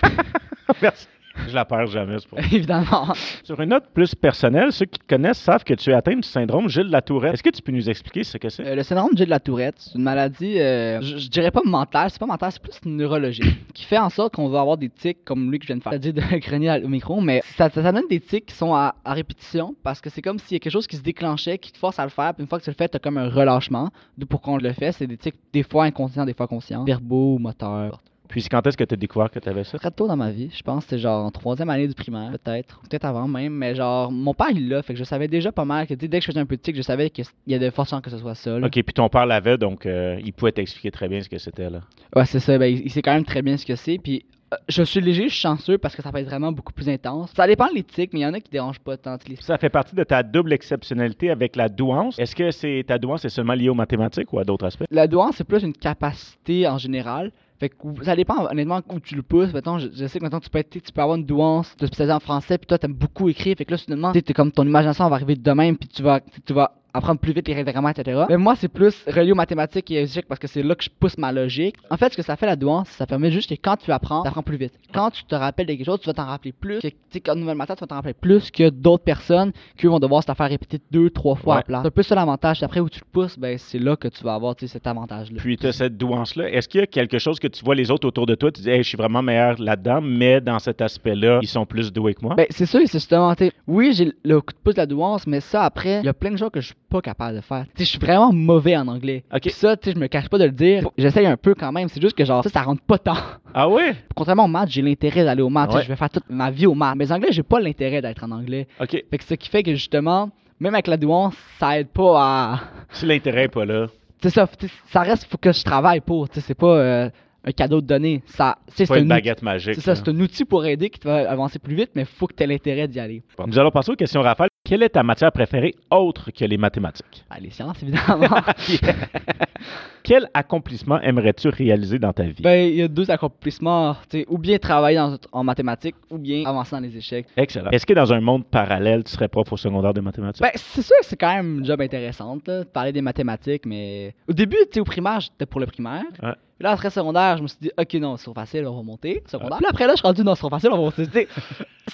Merci. 0.81 1.07
Je 1.47 1.53
la 1.55 1.65
perds 1.65 1.87
jamais, 1.87 2.17
c'est 2.19 2.27
pour 2.27 2.39
Évidemment. 2.51 3.13
Sur 3.43 3.59
une 3.61 3.69
note 3.69 3.85
plus 3.93 4.15
personnelle, 4.15 4.71
ceux 4.71 4.85
qui 4.85 4.99
te 4.99 5.05
connaissent 5.07 5.39
savent 5.39 5.63
que 5.63 5.73
tu 5.73 5.89
es 5.89 5.93
atteint 5.93 6.15
du 6.15 6.23
syndrome 6.27 6.69
Gilles 6.69 6.89
Latourette. 6.89 7.33
Est-ce 7.33 7.43
que 7.43 7.49
tu 7.49 7.61
peux 7.61 7.71
nous 7.71 7.89
expliquer 7.89 8.23
ce 8.23 8.37
que 8.37 8.49
c'est? 8.49 8.65
Euh, 8.65 8.75
le 8.75 8.83
syndrome 8.83 9.11
de 9.11 9.17
Gilles 9.17 9.25
de 9.25 9.29
la 9.31 9.39
Tourette, 9.39 9.75
c'est 9.77 9.95
une 9.95 10.03
maladie, 10.03 10.59
euh, 10.59 11.01
je, 11.01 11.17
je 11.17 11.29
dirais 11.29 11.51
pas 11.51 11.61
mentale, 11.65 12.09
c'est 12.09 12.19
pas 12.19 12.25
mentale, 12.25 12.51
c'est 12.51 12.61
plus 12.61 12.71
neurologique, 12.89 13.45
qui 13.73 13.83
fait 13.85 13.97
en 13.97 14.09
sorte 14.09 14.33
qu'on 14.35 14.47
va 14.49 14.61
avoir 14.61 14.77
des 14.77 14.89
tics 14.89 15.23
comme 15.25 15.51
lui 15.51 15.59
que 15.59 15.65
je 15.65 15.67
viens 15.67 15.77
de 15.77 15.83
faire, 15.83 15.91
c'est-à-dire 15.91 16.13
de 16.13 16.37
grogner 16.47 16.69
à- 16.69 16.79
au 16.79 16.87
micro, 16.87 17.19
mais 17.21 17.41
ça, 17.57 17.69
ça, 17.69 17.83
ça 17.83 17.91
donne 17.91 18.07
des 18.09 18.19
tics 18.19 18.45
qui 18.45 18.55
sont 18.55 18.73
à, 18.73 18.95
à 19.03 19.13
répétition, 19.13 19.75
parce 19.83 20.01
que 20.01 20.09
c'est 20.09 20.21
comme 20.21 20.39
s'il 20.39 20.55
y 20.55 20.57
a 20.57 20.59
quelque 20.59 20.71
chose 20.73 20.87
qui 20.87 20.95
se 20.97 21.03
déclenchait, 21.03 21.57
qui 21.57 21.71
te 21.71 21.77
force 21.77 21.99
à 21.99 22.03
le 22.03 22.09
faire, 22.09 22.33
puis 22.33 22.43
une 22.43 22.47
fois 22.49 22.59
que 22.59 22.63
tu 22.63 22.69
le 22.69 22.75
fais, 22.75 22.87
t'as 22.87 22.99
comme 22.99 23.17
un 23.17 23.29
relâchement, 23.29 23.89
d'où 24.17 24.25
pourquoi 24.25 24.53
on 24.53 24.57
le 24.57 24.71
fait, 24.73 24.91
c'est 24.93 25.07
des 25.07 25.17
tics 25.17 25.35
des 25.53 25.63
fois 25.63 25.83
inconscients, 25.85 26.25
des 26.25 26.33
fois 26.33 26.47
conscients, 26.47 26.83
verbaux, 26.85 27.37
moteurs. 27.39 28.01
Puis 28.27 28.45
quand 28.49 28.65
est-ce 28.67 28.77
que 28.77 28.83
tu 28.83 28.93
as 28.93 28.97
découvert 28.97 29.29
que 29.29 29.39
tu 29.39 29.49
avais 29.49 29.63
ça? 29.63 29.77
Très 29.77 29.91
tôt 29.91 30.07
dans 30.07 30.17
ma 30.17 30.31
vie, 30.31 30.49
je 30.55 30.63
pense 30.63 30.83
que 30.83 30.89
c'était 30.91 31.01
genre 31.01 31.25
en 31.25 31.31
troisième 31.31 31.69
année 31.69 31.87
du 31.87 31.93
primaire, 31.93 32.31
peut-être, 32.31 32.79
ou 32.83 32.87
peut-être 32.87 33.05
avant 33.05 33.27
même, 33.27 33.53
mais 33.53 33.75
genre, 33.75 34.11
mon 34.11 34.33
père 34.33 34.49
il 34.51 34.69
l'a, 34.69 34.81
fait 34.81 34.93
que 34.93 34.99
je 34.99 35.03
savais 35.03 35.27
déjà 35.27 35.51
pas 35.51 35.65
mal, 35.65 35.87
que 35.87 35.93
dès 35.93 36.07
que 36.07 36.19
je 36.19 36.25
faisais 36.27 36.39
un 36.39 36.45
peu 36.45 36.55
de 36.57 36.61
tic, 36.61 36.75
je 36.75 36.81
savais 36.81 37.09
qu'il 37.09 37.25
y 37.47 37.55
a 37.55 37.59
de 37.59 37.69
fortes 37.69 37.89
chances 37.89 38.01
que 38.01 38.09
ce 38.09 38.17
soit 38.17 38.35
ça, 38.35 38.59
là. 38.59 38.67
Ok, 38.67 38.73
puis 38.73 38.93
ton 38.93 39.09
père 39.09 39.25
l'avait, 39.25 39.57
donc 39.57 39.85
euh, 39.85 40.19
il 40.23 40.33
pouvait 40.33 40.51
t'expliquer 40.51 40.91
très 40.91 41.07
bien 41.07 41.21
ce 41.21 41.29
que 41.29 41.37
c'était 41.37 41.69
là. 41.69 41.81
Ouais, 42.15 42.25
c'est 42.25 42.39
ça. 42.39 42.57
Ben, 42.57 42.65
il, 42.65 42.81
il 42.85 42.91
sait 42.91 43.01
quand 43.01 43.13
même 43.13 43.25
très 43.25 43.41
bien 43.41 43.57
ce 43.57 43.65
que 43.65 43.75
c'est. 43.75 43.97
Puis 43.97 44.25
euh, 44.53 44.57
je 44.69 44.83
suis 44.83 45.01
léger, 45.01 45.23
je 45.23 45.33
suis 45.33 45.41
chanceux 45.41 45.77
parce 45.77 45.95
que 45.95 46.01
ça 46.01 46.11
peut 46.11 46.19
être 46.19 46.27
vraiment 46.27 46.51
beaucoup 46.51 46.73
plus 46.73 46.87
intense. 46.89 47.31
Ça 47.35 47.47
dépend 47.47 47.67
de 47.67 47.75
l'éthique, 47.75 48.11
mais 48.13 48.19
il 48.19 48.23
y 48.23 48.25
en 48.25 48.33
a 48.33 48.39
qui 48.39 48.51
dérangent 48.51 48.79
pas 48.79 48.95
tant. 48.97 49.17
Les... 49.27 49.35
Ça 49.37 49.57
fait 49.57 49.69
partie 49.69 49.95
de 49.95 50.03
ta 50.03 50.23
double 50.23 50.53
exceptionnalité 50.53 51.29
avec 51.31 51.55
la 51.55 51.67
douance. 51.67 52.19
Est-ce 52.19 52.35
que 52.35 52.51
c'est 52.51 52.83
ta 52.87 52.97
douance 52.97 53.25
est 53.25 53.29
seulement 53.29 53.53
liée 53.53 53.69
aux 53.69 53.75
mathématiques 53.75 54.31
ou 54.33 54.39
à 54.39 54.43
d'autres 54.43 54.65
aspects? 54.65 54.85
La 54.91 55.07
douance, 55.07 55.35
c'est 55.37 55.43
plus 55.47 55.63
une 55.63 55.73
capacité 55.73 56.67
en 56.67 56.77
général. 56.77 57.31
Fait 57.59 57.69
que 57.69 57.75
ça 58.03 58.15
dépend 58.15 58.45
honnêtement 58.49 58.81
où 58.89 58.99
tu 58.99 59.15
le 59.15 59.21
pousses. 59.21 59.53
Mettons, 59.53 59.79
je, 59.79 60.07
sais 60.07 60.19
que 60.19 60.23
maintenant 60.23 60.41
tu 60.41 60.49
peux 60.49 60.59
être, 60.59 60.69
tu 60.69 60.91
peux 60.91 61.01
avoir 61.01 61.17
une 61.17 61.25
douance 61.25 61.75
de 61.77 61.85
spécialiser 61.85 62.13
en 62.13 62.19
français, 62.19 62.57
puis 62.57 62.67
toi 62.67 62.77
t'aimes 62.77 62.93
beaucoup 62.93 63.29
écrire. 63.29 63.55
Fait 63.57 63.65
que 63.65 63.73
là, 63.73 64.11
t'es 64.13 64.33
comme 64.33 64.51
ton 64.51 64.65
imagination 64.65 65.07
va 65.07 65.15
arriver 65.15 65.35
de 65.35 65.51
même, 65.51 65.77
puis 65.77 65.87
tu 65.87 66.03
vas, 66.03 66.19
tu 66.45 66.53
vas 66.53 66.73
apprendre 66.97 67.19
plus 67.19 67.33
vite 67.33 67.47
les 67.47 67.53
règles 67.53 67.67
de 67.67 67.71
grammaire, 67.71 67.93
etc. 67.97 68.23
Mais 68.29 68.37
moi, 68.37 68.55
c'est 68.55 68.67
plus 68.67 69.03
relié 69.07 69.31
aux 69.31 69.35
mathématiques 69.35 69.89
et 69.91 70.01
aux 70.01 70.05
échecs 70.05 70.27
parce 70.27 70.39
que 70.39 70.47
c'est 70.47 70.63
là 70.63 70.75
que 70.75 70.83
je 70.83 70.89
pousse 70.89 71.17
ma 71.17 71.31
logique. 71.31 71.75
En 71.89 71.97
fait, 71.97 72.11
ce 72.11 72.17
que 72.17 72.23
ça 72.23 72.35
fait 72.35 72.45
la 72.45 72.55
douance, 72.55 72.87
ça 72.89 73.05
permet 73.05 73.31
juste 73.31 73.49
que 73.49 73.59
quand 73.61 73.77
tu 73.77 73.91
apprends, 73.91 74.21
tu 74.23 74.27
apprends 74.27 74.43
plus 74.43 74.57
vite. 74.57 74.73
Quand 74.93 75.11
tu 75.11 75.23
te 75.25 75.35
rappelles 75.35 75.67
de 75.67 75.73
quelque 75.73 75.85
chose, 75.85 75.99
tu 75.99 76.07
vas 76.07 76.13
t'en 76.13 76.25
rappeler 76.25 76.51
plus. 76.53 76.79
Que, 76.79 76.87
tu 76.87 76.95
sais, 77.11 77.19
qu'en 77.19 77.35
nouvelle 77.35 77.55
matière, 77.57 77.75
tu 77.75 77.81
vas 77.81 77.87
t'en 77.87 77.95
rappeler 77.95 78.13
plus 78.13 78.51
que 78.51 78.69
d'autres 78.69 79.03
personnes 79.03 79.51
qui 79.77 79.87
vont 79.87 79.99
devoir 79.99 80.23
se 80.23 80.27
la 80.27 80.35
faire 80.35 80.49
répéter 80.49 80.79
deux, 80.91 81.09
trois 81.09 81.35
fois 81.35 81.55
Ouais. 81.55 81.59
à 81.59 81.63
plat. 81.63 81.79
C'est 81.81 81.87
un 81.87 81.91
peu 81.91 82.03
ça 82.03 82.15
l'avantage. 82.15 82.63
Après, 82.63 82.79
où 82.79 82.89
tu 82.89 82.99
le 82.99 83.05
pousses, 83.11 83.37
ben, 83.37 83.57
c'est 83.57 83.79
là 83.79 83.95
que 83.95 84.07
tu 84.07 84.23
vas 84.23 84.33
avoir 84.35 84.55
cet 84.57 84.87
avantage-là. 84.87 85.37
Puis 85.39 85.57
tu 85.57 85.67
as 85.67 85.73
cette 85.73 85.97
douance-là. 85.97 86.49
Est-ce 86.49 86.67
qu'il 86.67 86.79
y 86.79 86.83
a 86.83 86.87
quelque 86.87 87.19
chose 87.19 87.39
que 87.39 87.47
tu 87.47 87.63
vois 87.63 87.75
les 87.75 87.91
autres 87.91 88.07
autour 88.07 88.25
de 88.25 88.35
toi, 88.35 88.51
tu 88.51 88.61
dis, 88.61 88.69
hey, 88.69 88.83
je 88.83 88.87
suis 88.87 88.97
vraiment 88.97 89.21
meilleur 89.21 89.59
là-dedans, 89.61 90.01
mais 90.01 90.41
dans 90.41 90.59
cet 90.59 90.81
aspect-là, 90.81 91.39
ils 91.41 91.47
sont 91.47 91.65
plus 91.65 91.91
doués 91.93 92.13
que 92.13 92.21
moi? 92.21 92.35
Ben, 92.35 92.45
c'est 92.49 92.65
sûr, 92.65 92.79
c'est 92.85 92.93
justement, 92.99 93.33
oui, 93.67 93.93
j'ai 93.93 94.11
le 94.23 94.41
coup 94.41 94.53
de 94.53 94.57
pouce 94.63 94.75
de 94.75 94.79
la 94.81 94.85
douance, 94.85 95.27
mais 95.27 95.39
ça, 95.39 95.63
après, 95.63 95.99
il 95.99 96.05
y 96.05 96.09
a 96.09 96.13
plein 96.13 96.31
de 96.31 96.37
choses 96.37 96.49
que 96.51 96.61
je 96.61 96.73
pas 96.89 97.01
capable 97.01 97.35
de 97.37 97.41
faire. 97.41 97.65
Je 97.77 97.83
suis 97.83 97.99
vraiment 97.99 98.31
mauvais 98.31 98.75
en 98.77 98.87
anglais. 98.87 99.23
Ok. 99.33 99.41
Puis 99.41 99.51
ça, 99.51 99.75
tu 99.77 99.91
je 99.91 99.97
me 99.97 100.07
cache 100.07 100.29
pas 100.29 100.37
de 100.37 100.45
le 100.45 100.51
dire. 100.51 100.87
J'essaye 100.97 101.25
un 101.25 101.37
peu 101.37 101.53
quand 101.55 101.71
même, 101.71 101.87
c'est 101.89 102.01
juste 102.01 102.15
que 102.17 102.25
genre, 102.25 102.43
ça, 102.43 102.49
ça 102.49 102.61
rentre 102.63 102.81
pas 102.83 102.97
tant. 102.97 103.17
Ah 103.53 103.67
ouais? 103.69 103.95
Contrairement 104.15 104.45
aux 104.45 104.49
maths, 104.49 104.69
j'ai 104.69 104.81
l'intérêt 104.81 105.23
d'aller 105.23 105.41
aux 105.41 105.49
maths. 105.49 105.73
Ouais. 105.73 105.83
Je 105.83 105.87
vais 105.87 105.95
faire 105.95 106.09
toute 106.09 106.29
ma 106.29 106.51
vie 106.51 106.65
aux 106.67 106.73
maths. 106.75 106.95
Mais 106.97 107.11
en 107.11 107.15
anglais, 107.15 107.29
j'ai 107.31 107.43
pas 107.43 107.59
l'intérêt 107.59 108.01
d'être 108.01 108.23
en 108.23 108.31
anglais. 108.31 108.67
OK. 108.79 108.91
Fait 109.09 109.17
que 109.17 109.23
ce 109.23 109.33
qui 109.35 109.49
fait 109.49 109.63
que 109.63 109.71
justement, 109.73 110.29
même 110.59 110.73
avec 110.73 110.87
la 110.87 110.97
douance, 110.97 111.35
ça 111.59 111.79
aide 111.79 111.87
pas 111.89 112.13
à. 112.17 112.59
Si 112.89 113.05
l'intérêt 113.05 113.47
pas 113.47 113.65
là, 113.65 113.87
C'est 114.21 114.29
ça, 114.29 114.47
ça 114.91 115.01
reste, 115.01 115.25
faut 115.25 115.37
que 115.37 115.51
je 115.51 115.63
travaille 115.63 116.01
pour. 116.01 116.29
Tu 116.29 116.41
c'est 116.41 116.53
pas 116.55 116.77
euh, 116.77 117.09
un 117.43 117.51
cadeau 117.51 117.79
de 117.81 117.85
donner. 117.87 118.23
Ça, 118.25 118.57
c'est 118.67 118.87
pas 118.87 118.97
une 118.97 119.03
outil- 119.05 119.09
baguette 119.09 119.41
magique. 119.43 119.75
C'est 119.75 119.81
ça, 119.81 119.95
c'est 119.95 120.07
un 120.09 120.19
outil 120.19 120.45
pour 120.45 120.65
aider 120.65 120.89
qui 120.89 120.99
te 120.99 121.07
va 121.07 121.29
avancer 121.29 121.59
plus 121.59 121.75
vite, 121.75 121.91
mais 121.95 122.05
faut 122.05 122.25
que 122.27 122.33
tu 122.33 122.43
aies 122.43 122.47
l'intérêt 122.47 122.87
d'y 122.87 122.99
aller. 122.99 123.21
Nous 123.45 123.59
allons 123.59 123.71
passer 123.71 123.91
aux 123.91 123.95
questions 123.95 124.21
rafales. 124.21 124.49
Quelle 124.65 124.81
est 124.83 124.89
ta 124.89 125.03
matière 125.03 125.31
préférée 125.31 125.75
autre 125.91 126.31
que 126.31 126.43
les 126.43 126.57
mathématiques? 126.57 127.23
Ah, 127.29 127.39
les 127.39 127.51
sciences, 127.51 127.81
évidemment. 127.83 128.27
Quel 130.03 130.27
accomplissement 130.33 130.99
aimerais-tu 131.01 131.49
réaliser 131.49 131.97
dans 131.99 132.13
ta 132.13 132.23
vie? 132.23 132.41
ben, 132.43 132.69
il 132.69 132.75
y 132.75 132.81
a 132.81 132.87
deux 132.87 133.09
accomplissements. 133.09 133.95
ou 134.27 134.37
bien 134.37 134.57
travailler 134.57 134.97
dans- 134.97 135.17
en 135.31 135.43
mathématiques, 135.43 135.95
ou 136.11 136.17
bien 136.17 136.45
avancer 136.45 136.75
dans 136.75 136.81
les 136.81 136.95
échecs. 136.95 137.25
Excellent. 137.37 137.71
Est-ce 137.71 137.85
que 137.85 137.93
dans 137.93 138.11
un 138.13 138.19
monde 138.21 138.45
parallèle, 138.45 139.03
tu 139.03 139.11
serais 139.11 139.27
prof 139.27 139.51
au 139.51 139.57
secondaire 139.57 139.93
de 139.93 140.01
mathématiques? 140.01 140.41
Ben, 140.43 140.51
c'est 140.55 140.81
sûr 140.83 140.95
que 140.99 141.05
c'est 141.05 141.15
quand 141.17 141.35
même 141.35 141.59
une 141.59 141.65
job 141.65 141.81
intéressante, 141.81 142.47
là, 142.47 142.59
de 142.59 142.63
parler 142.65 142.91
des 142.91 143.01
mathématiques, 143.01 143.65
mais 143.65 144.13
au 144.27 144.33
début, 144.33 144.57
tu 144.65 144.73
sais, 144.73 144.79
au 144.79 144.83
primaire, 144.83 145.19
j'étais 145.21 145.45
pour 145.45 145.59
le 145.59 145.65
primaire. 145.67 146.03
Ouais. 146.21 146.33
Puis 146.57 146.63
là, 146.63 146.71
après 146.71 146.89
secondaire, 146.89 147.37
je 147.37 147.43
me 147.43 147.47
suis 147.47 147.57
dit, 147.61 147.71
ok, 147.77 147.93
non, 147.95 148.15
c'est 148.15 148.23
trop 148.23 148.33
facile, 148.33 148.65
on 148.65 148.77
va 148.77 148.81
monter. 148.81 149.21
Secondaire. 149.27 149.57
Puis 149.57 149.67
après 149.67 149.87
là, 149.87 149.93
je 149.93 149.97
suis 149.97 150.07
rendu, 150.07 150.23
non, 150.23 150.35
c'est 150.35 150.39
trop 150.39 150.49
facile, 150.49 150.69
on 150.71 150.77
va 150.77 150.83
monter. 150.83 151.27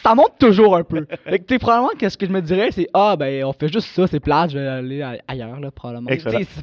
Ça 0.03 0.15
monte 0.15 0.37
toujours 0.39 0.75
un 0.77 0.83
peu. 0.83 1.05
Fait 1.25 1.39
que, 1.39 1.45
tu 1.45 1.55
sais, 1.55 1.59
probablement, 1.59 1.89
que 1.99 2.07
ce 2.07 2.17
que 2.17 2.25
je 2.25 2.31
me 2.31 2.41
dirais, 2.41 2.69
c'est, 2.71 2.87
ah, 2.93 3.15
ben, 3.17 3.43
on 3.43 3.53
fait 3.53 3.67
juste 3.73 3.87
ça, 3.87 4.07
c'est 4.07 4.19
plate, 4.19 4.51
je 4.51 4.59
vais 4.59 4.67
aller 4.67 5.19
ailleurs, 5.27 5.59
là, 5.59 5.71
probablement. 5.71 6.09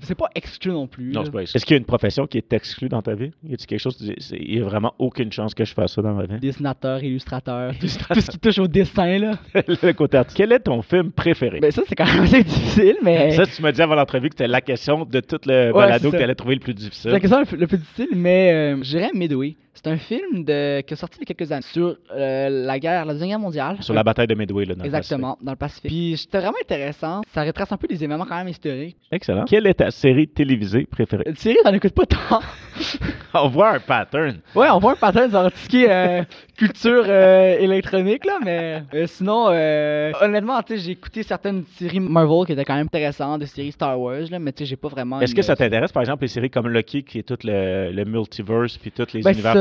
C'est 0.03 0.15
pas 0.15 0.31
exclu 0.35 0.71
non 0.71 0.87
plus. 0.87 1.13
non, 1.13 1.25
c'est 1.25 1.31
pas 1.31 1.43
Est-ce 1.43 1.67
qu'il 1.67 1.75
y 1.75 1.75
a 1.75 1.79
une 1.79 1.85
profession 1.85 2.27
qui 2.27 2.39
est 2.39 2.53
exclue 2.53 2.89
dans 2.89 3.03
ta 3.03 3.15
vie? 3.15 3.33
Y 3.45 3.55
a-t-il 3.55 3.67
quelque 3.67 3.81
chose, 3.81 3.99
dis, 3.99 4.15
il 4.31 4.59
y 4.59 4.61
a 4.61 4.65
vraiment 4.65 4.95
aucune 4.99 5.33
chance 5.33 5.55
que 5.55 5.65
je 5.65 5.75
fasse 5.75 5.93
ça 5.95 6.03
dans 6.03 6.15
ma 6.15 6.27
vie? 6.27 6.39
Dessinateur, 6.39 7.03
illustrateur, 7.03 7.73
tout, 7.73 7.79
Illustrateur. 7.81 8.17
tout 8.17 8.21
ce 8.23 8.31
qui 8.31 8.39
touche 8.39 8.59
au 8.59 8.69
dessin, 8.69 9.19
là. 9.19 9.33
le 9.55 9.93
côté 9.93 10.17
artistique. 10.17 10.39
Quel 10.39 10.53
est 10.53 10.61
ton 10.61 10.83
film 10.83 11.11
préféré? 11.11 11.61
Ben, 11.61 11.71
ça, 11.73 11.83
c'est 11.87 11.97
quand 11.97 12.07
même 12.07 12.23
assez 12.23 12.45
difficile, 12.45 12.97
mais. 13.03 13.33
Ça, 13.33 13.45
tu 13.45 13.61
m'as 13.61 13.73
dit 13.73 13.83
avant 13.83 13.97
l'entrevue 13.97 14.29
que 14.29 14.35
c'était 14.35 14.49
la 14.49 14.61
question 14.61 15.05
de 15.05 15.21
tout 15.21 15.39
le 15.47 15.69
Ouais, 15.69 15.73
balado 15.73 16.11
que 16.11 16.17
tu 16.17 16.23
allais 16.23 16.35
trouver 16.35 16.55
le 16.55 16.61
plus 16.61 16.75
difficile. 16.75 17.11
C'est 17.11 17.11
la 17.11 17.21
question 17.21 17.41
le 17.41 17.45
plus, 17.45 17.57
le 17.57 17.67
plus 17.67 17.79
difficile, 17.97 18.17
mais 18.17 18.53
euh, 18.53 18.83
je 18.83 18.97
dirais 18.97 19.11
Midway. 19.15 19.57
C'est 19.81 19.91
un 19.91 19.97
film 19.97 20.43
de, 20.45 20.81
qui 20.81 20.95
est 20.95 20.97
sorti 20.97 21.19
il 21.21 21.29
y 21.29 21.31
a 21.31 21.35
quelques 21.35 21.53
années 21.53 21.63
sur 21.63 21.97
euh, 22.13 22.49
la 22.67 22.79
guerre, 22.81 23.05
la 23.05 23.13
Deuxième 23.13 23.29
Guerre 23.29 23.39
mondiale. 23.39 23.77
Sur 23.81 23.95
la 23.95 24.03
bataille 24.03 24.27
de 24.27 24.35
Midway, 24.35 24.65
là, 24.65 24.75
dans 24.75 24.83
le 24.83 24.87
Exactement, 24.87 25.39
dans 25.41 25.53
le 25.53 25.57
Pacifique. 25.57 25.89
Puis 25.89 26.17
c'était 26.19 26.39
vraiment 26.39 26.57
intéressant. 26.61 27.21
Ça 27.33 27.45
retrace 27.45 27.71
un 27.71 27.77
peu 27.77 27.87
des 27.87 28.03
événements 28.03 28.27
quand 28.29 28.37
même 28.39 28.49
historiques. 28.49 28.97
Excellent. 29.13 29.45
Quelle 29.45 29.69
est 29.69 29.75
ta 29.75 29.93
série 29.93 30.27
télévisée 30.27 30.85
préférée? 30.91 31.23
Une 31.27 31.37
série, 31.37 31.59
t'en 31.63 31.73
écoutes 31.73 31.95
pas 31.95 32.07
tant. 32.07 32.41
On 33.35 33.49
voit 33.49 33.75
un 33.75 33.79
pattern. 33.79 34.39
ouais, 34.55 34.69
on 34.71 34.79
voit 34.79 34.93
un 34.93 34.97
pattern 34.97 35.31
dans 35.31 35.51
tout 35.51 35.57
ce 35.57 35.69
qui 35.69 35.85
est 35.85 35.91
euh, 35.91 36.23
culture 36.57 37.05
euh, 37.07 37.59
électronique, 37.59 38.25
là, 38.25 38.39
mais 38.43 38.83
sinon, 39.07 39.49
euh, 39.51 40.13
honnêtement, 40.23 40.61
tu 40.63 40.75
sais, 40.75 40.83
j'ai 40.83 40.91
écouté 40.93 41.23
certaines 41.23 41.65
séries 41.77 42.01
Marvel 42.01 42.47
qui 42.47 42.53
étaient 42.53 42.65
quand 42.65 42.75
même 42.75 42.87
intéressantes, 42.87 43.41
des 43.41 43.47
séries 43.47 43.71
Star 43.73 44.01
Wars, 44.01 44.23
là, 44.31 44.39
mais 44.39 44.51
tu 44.53 44.65
sais, 44.65 44.71
j'ai 44.71 44.77
pas 44.77 44.89
vraiment. 44.89 45.21
Est-ce 45.21 45.33
une- 45.33 45.37
que 45.37 45.43
ça 45.43 45.55
t'intéresse, 45.55 45.93
par 45.93 46.03
exemple, 46.03 46.23
les 46.23 46.29
séries 46.29 46.49
comme 46.51 46.69
Lucky, 46.69 47.05
qui 47.05 47.19
est 47.19 47.23
tout 47.23 47.37
le, 47.45 47.93
le 47.93 48.05
multiverse, 48.07 48.79
puis 48.79 48.91
tous 48.91 49.13
les 49.13 49.21
Ben, 49.21 49.33
univers 49.33 49.53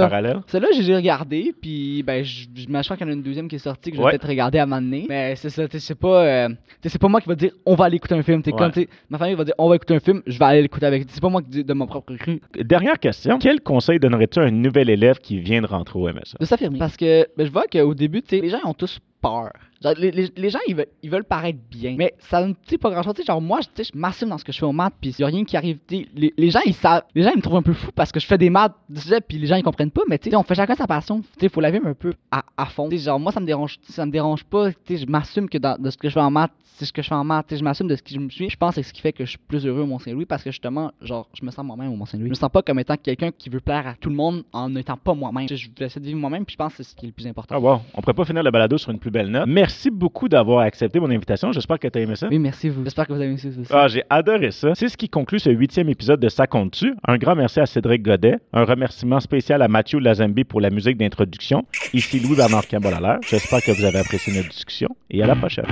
Celle-là, 0.47 0.67
j'ai 0.79 0.95
regardé, 0.95 1.53
puis 1.61 2.03
ben, 2.03 2.23
je 2.23 2.45
je- 2.55 2.65
crois 2.83 2.97
qu'il 2.97 3.05
y 3.05 3.09
en 3.09 3.11
a 3.11 3.15
une 3.15 3.21
deuxième 3.23 3.47
qui 3.47 3.55
est 3.55 3.59
sortie 3.59 3.91
que 3.91 3.97
je 3.97 4.01
vais 4.01 4.05
Ouais. 4.05 4.11
peut-être 4.11 4.27
regarder 4.27 4.59
à 4.59 4.63
un 4.63 4.65
moment 4.65 4.81
donné. 4.81 5.05
Mais 5.09 5.35
c'est 5.35 5.49
ça, 5.49 5.67
tu 5.67 5.79
sais, 5.79 5.85
c'est 5.85 5.99
pas, 5.99 6.25
euh, 6.25 6.49
c'est 6.83 6.99
pas 6.99 7.07
moi 7.07 7.21
qui 7.21 7.27
va 7.29 7.35
dire 7.35 7.51
on 7.65 7.75
va 7.75 7.85
aller 7.85 7.97
écouter 7.97 8.15
un 8.15 8.23
film. 8.23 8.41
T'es 8.41 8.51
Ouais. 8.53 8.57
comme, 8.57 8.71
ma 9.09 9.17
famille 9.17 9.35
va 9.35 9.43
dire 9.43 9.53
on 9.57 9.69
va 9.69 9.75
écouter 9.75 9.95
un 9.95 9.99
film, 9.99 10.21
je 10.25 10.37
vais 10.39 10.45
aller 10.45 10.61
l'écouter 10.61 10.85
avec. 10.85 11.05
C'est 11.09 11.21
pas 11.21 11.29
moi 11.29 11.41
qui 11.41 11.49
dis 11.49 11.63
de 11.63 11.73
mon 11.73 11.85
propre 11.87 12.13
cru. 12.15 12.39
Dernière 12.59 12.99
question. 12.99 13.37
Quel 13.39 13.61
conseil 13.61 13.99
donnerais-tu 13.99 14.39
à 14.39 14.43
un 14.43 14.51
nouvel 14.51 14.89
élève 14.89 15.19
qui 15.19 15.39
vient 15.39 15.61
de 15.61 15.67
rentrer 15.67 15.99
au 15.99 16.07
MSA? 16.07 16.37
De 16.39 16.45
s'affirmer. 16.45 16.79
Parce 16.79 16.97
que 16.97 17.27
ben, 17.37 17.45
je 17.45 17.51
vois 17.51 17.65
qu'au 17.71 17.93
début, 17.93 18.21
les 18.31 18.49
gens 18.49 18.59
ont 18.65 18.73
tous 18.73 18.99
peur. 19.21 19.51
Genre, 19.83 19.93
les, 19.97 20.49
gens, 20.49 20.59
ils 20.67 21.09
veulent, 21.09 21.23
paraître 21.23 21.59
bien. 21.69 21.95
Mais 21.97 22.13
ça 22.19 22.45
ne 22.45 22.53
dit 22.67 22.77
pas 22.77 22.89
grand-chose. 22.89 23.13
Tu 23.15 23.23
genre, 23.23 23.41
moi, 23.41 23.59
je- 23.61 23.83
tu 23.83 23.97
m'assume 23.97 24.29
dans 24.29 24.37
ce 24.37 24.43
que 24.45 24.51
je 24.51 24.57
fais 24.59 24.65
aux 24.65 24.71
maths, 24.71 24.93
puis 24.99 25.15
il 25.17 25.23
a 25.23 25.27
rien 25.27 25.43
qui 25.43 25.55
arrive. 25.57 25.77
Tu 25.87 26.07
Les, 26.15 26.33
les 26.37 26.49
gens, 26.49 26.59
ils 26.65 26.73
savent. 26.73 27.03
Les 27.15 27.23
gens, 27.23 27.31
ils 27.31 27.37
me 27.37 27.41
trouvent 27.41 27.57
un 27.57 27.61
peu 27.61 27.73
fou 27.73 27.91
parce 27.95 28.11
que 28.11 28.19
je 28.19 28.25
fais 28.25 28.37
des 28.37 28.49
maths, 28.49 28.73
tu 28.93 29.01
puis 29.27 29.37
les 29.37 29.47
gens, 29.47 29.55
ils 29.55 29.63
comprennent 29.63 29.91
pas. 29.91 30.01
Mais 30.09 30.17
tu 30.17 30.29
sais, 30.29 30.35
on 30.35 30.43
fait 30.43 30.55
chacun 30.55 30.75
sa 30.75 30.87
passion. 30.87 31.21
Tu 31.39 31.49
faut 31.49 31.61
la 31.61 31.71
vivre 31.71 31.87
un 31.87 31.93
peu 31.93 32.13
à, 32.31 32.43
fond. 32.65 32.89
Tu 32.89 32.97
genre, 32.97 33.19
moi, 33.19 33.31
ça 33.31 33.39
me 33.39 33.45
dérange, 33.45 33.77
ça 33.89 34.05
me 34.05 34.11
dérange 34.11 34.43
pas. 34.43 34.71
Tu 34.85 34.97
je 34.97 35.05
m'assume 35.05 35.49
que 35.49 35.57
dans, 35.57 35.79
de 35.81 35.89
ce 35.89 35.97
que 35.97 36.09
je 36.09 36.13
fais 36.13 36.19
en 36.19 36.31
maths, 36.31 36.51
c'est 36.63 36.85
ce 36.85 36.93
que 36.93 37.01
je 37.01 37.07
fais 37.07 37.15
en 37.15 37.23
maths. 37.23 37.47
Tu 37.47 37.57
je 37.57 37.63
m'assume 37.63 37.87
de 37.87 37.95
ce 37.95 38.03
qui 38.03 38.13
je 38.13 38.19
me 38.19 38.29
suis. 38.29 38.49
Je 38.49 38.57
pense 38.57 38.75
que 38.75 38.81
c'est 38.81 38.87
ce 38.89 38.93
qui 38.93 39.01
fait 39.01 39.11
que 39.13 39.25
je 39.25 39.31
suis 39.31 39.39
plus 39.39 39.65
heureux 39.65 39.81
au 39.81 39.85
Mont-Saint-Louis 39.87 40.25
parce 40.25 40.43
que 40.43 40.51
justement, 40.51 40.91
genre, 41.01 41.27
je 41.39 41.45
me 41.45 41.51
sens 41.51 41.65
moi-même 41.65 41.91
au 41.91 41.95
Mont-Saint-Louis. 41.95 42.27
Je 42.27 42.31
me 42.31 42.35
sens 42.35 42.49
pas 42.51 42.61
comme 42.61 42.79
étant 42.79 42.95
quelqu'un 42.97 43.31
qui 43.31 43.49
veut 43.49 43.59
plaire 43.59 43.87
à 43.87 43.93
tout 43.95 44.09
le 44.09 44.15
monde 44.15 44.43
en 44.53 44.69
n'étant 44.69 44.97
pas 44.97 45.13
moi-même. 45.13 45.47
Tu 45.47 45.55
Je 45.57 45.69
vais 45.77 45.85
essayer 45.85 46.01
de 46.01 46.05
vivre 46.07 46.19
moi-même, 46.19 46.45
puis 46.45 46.53
je 46.53 46.57
pense 46.57 46.75
que 46.75 46.83
c'est 46.83 46.89
ce 46.91 46.95
qui 46.95 47.05
est 47.05 47.09
le 47.09 47.13
plus 47.13 47.27
important. 47.27 47.55
Ah 47.55 47.59
wow, 47.59 47.81
on 47.93 48.01
pourrait 48.01 48.13
pas 48.13 48.25
finir 48.25 48.43
le 48.43 48.51
balado 48.51 48.77
sur 48.77 48.91
une 48.91 48.99
plus 48.99 49.11
belle 49.11 49.29
note. 49.29 49.47
Merci 49.67 49.89
beaucoup 49.91 50.29
d'avoir 50.29 50.59
accepté 50.59 50.97
mon 50.97 51.09
invitation. 51.11 51.51
J'espère 51.51 51.77
que 51.77 51.89
tu 51.89 51.99
as 51.99 52.01
aimé 52.01 52.15
ça. 52.15 52.29
Oui, 52.31 52.39
merci 52.39 52.69
vous. 52.69 52.85
J'espère 52.85 53.05
que 53.05 53.11
vous 53.11 53.19
avez 53.19 53.31
aimé 53.31 53.37
ça 53.37 53.49
aussi. 53.49 53.69
Ah, 53.69 53.89
j'ai 53.89 54.01
adoré 54.09 54.51
ça. 54.51 54.73
C'est 54.75 54.87
ce 54.87 54.95
qui 54.95 55.09
conclut 55.09 55.39
ce 55.39 55.49
huitième 55.49 55.89
épisode 55.89 56.21
de 56.21 56.29
Ça 56.29 56.47
compte-tu. 56.47 56.95
Un 57.05 57.17
grand 57.17 57.35
merci 57.35 57.59
à 57.59 57.65
Cédric 57.65 58.01
Godet. 58.01 58.37
Un 58.53 58.63
remerciement 58.63 59.19
spécial 59.19 59.61
à 59.61 59.67
Mathieu 59.67 59.99
Lazambi 59.99 60.45
pour 60.45 60.61
la 60.61 60.69
musique 60.69 60.95
d'introduction. 60.95 61.65
Ici 61.93 62.21
Louis-Bernard 62.21 62.65
Campbell 62.69 62.95
J'espère 63.29 63.61
que 63.61 63.71
vous 63.71 63.83
avez 63.83 63.99
apprécié 63.99 64.33
notre 64.33 64.47
discussion 64.47 64.95
et 65.09 65.21
à 65.21 65.27
la 65.27 65.35
prochaine. 65.35 65.65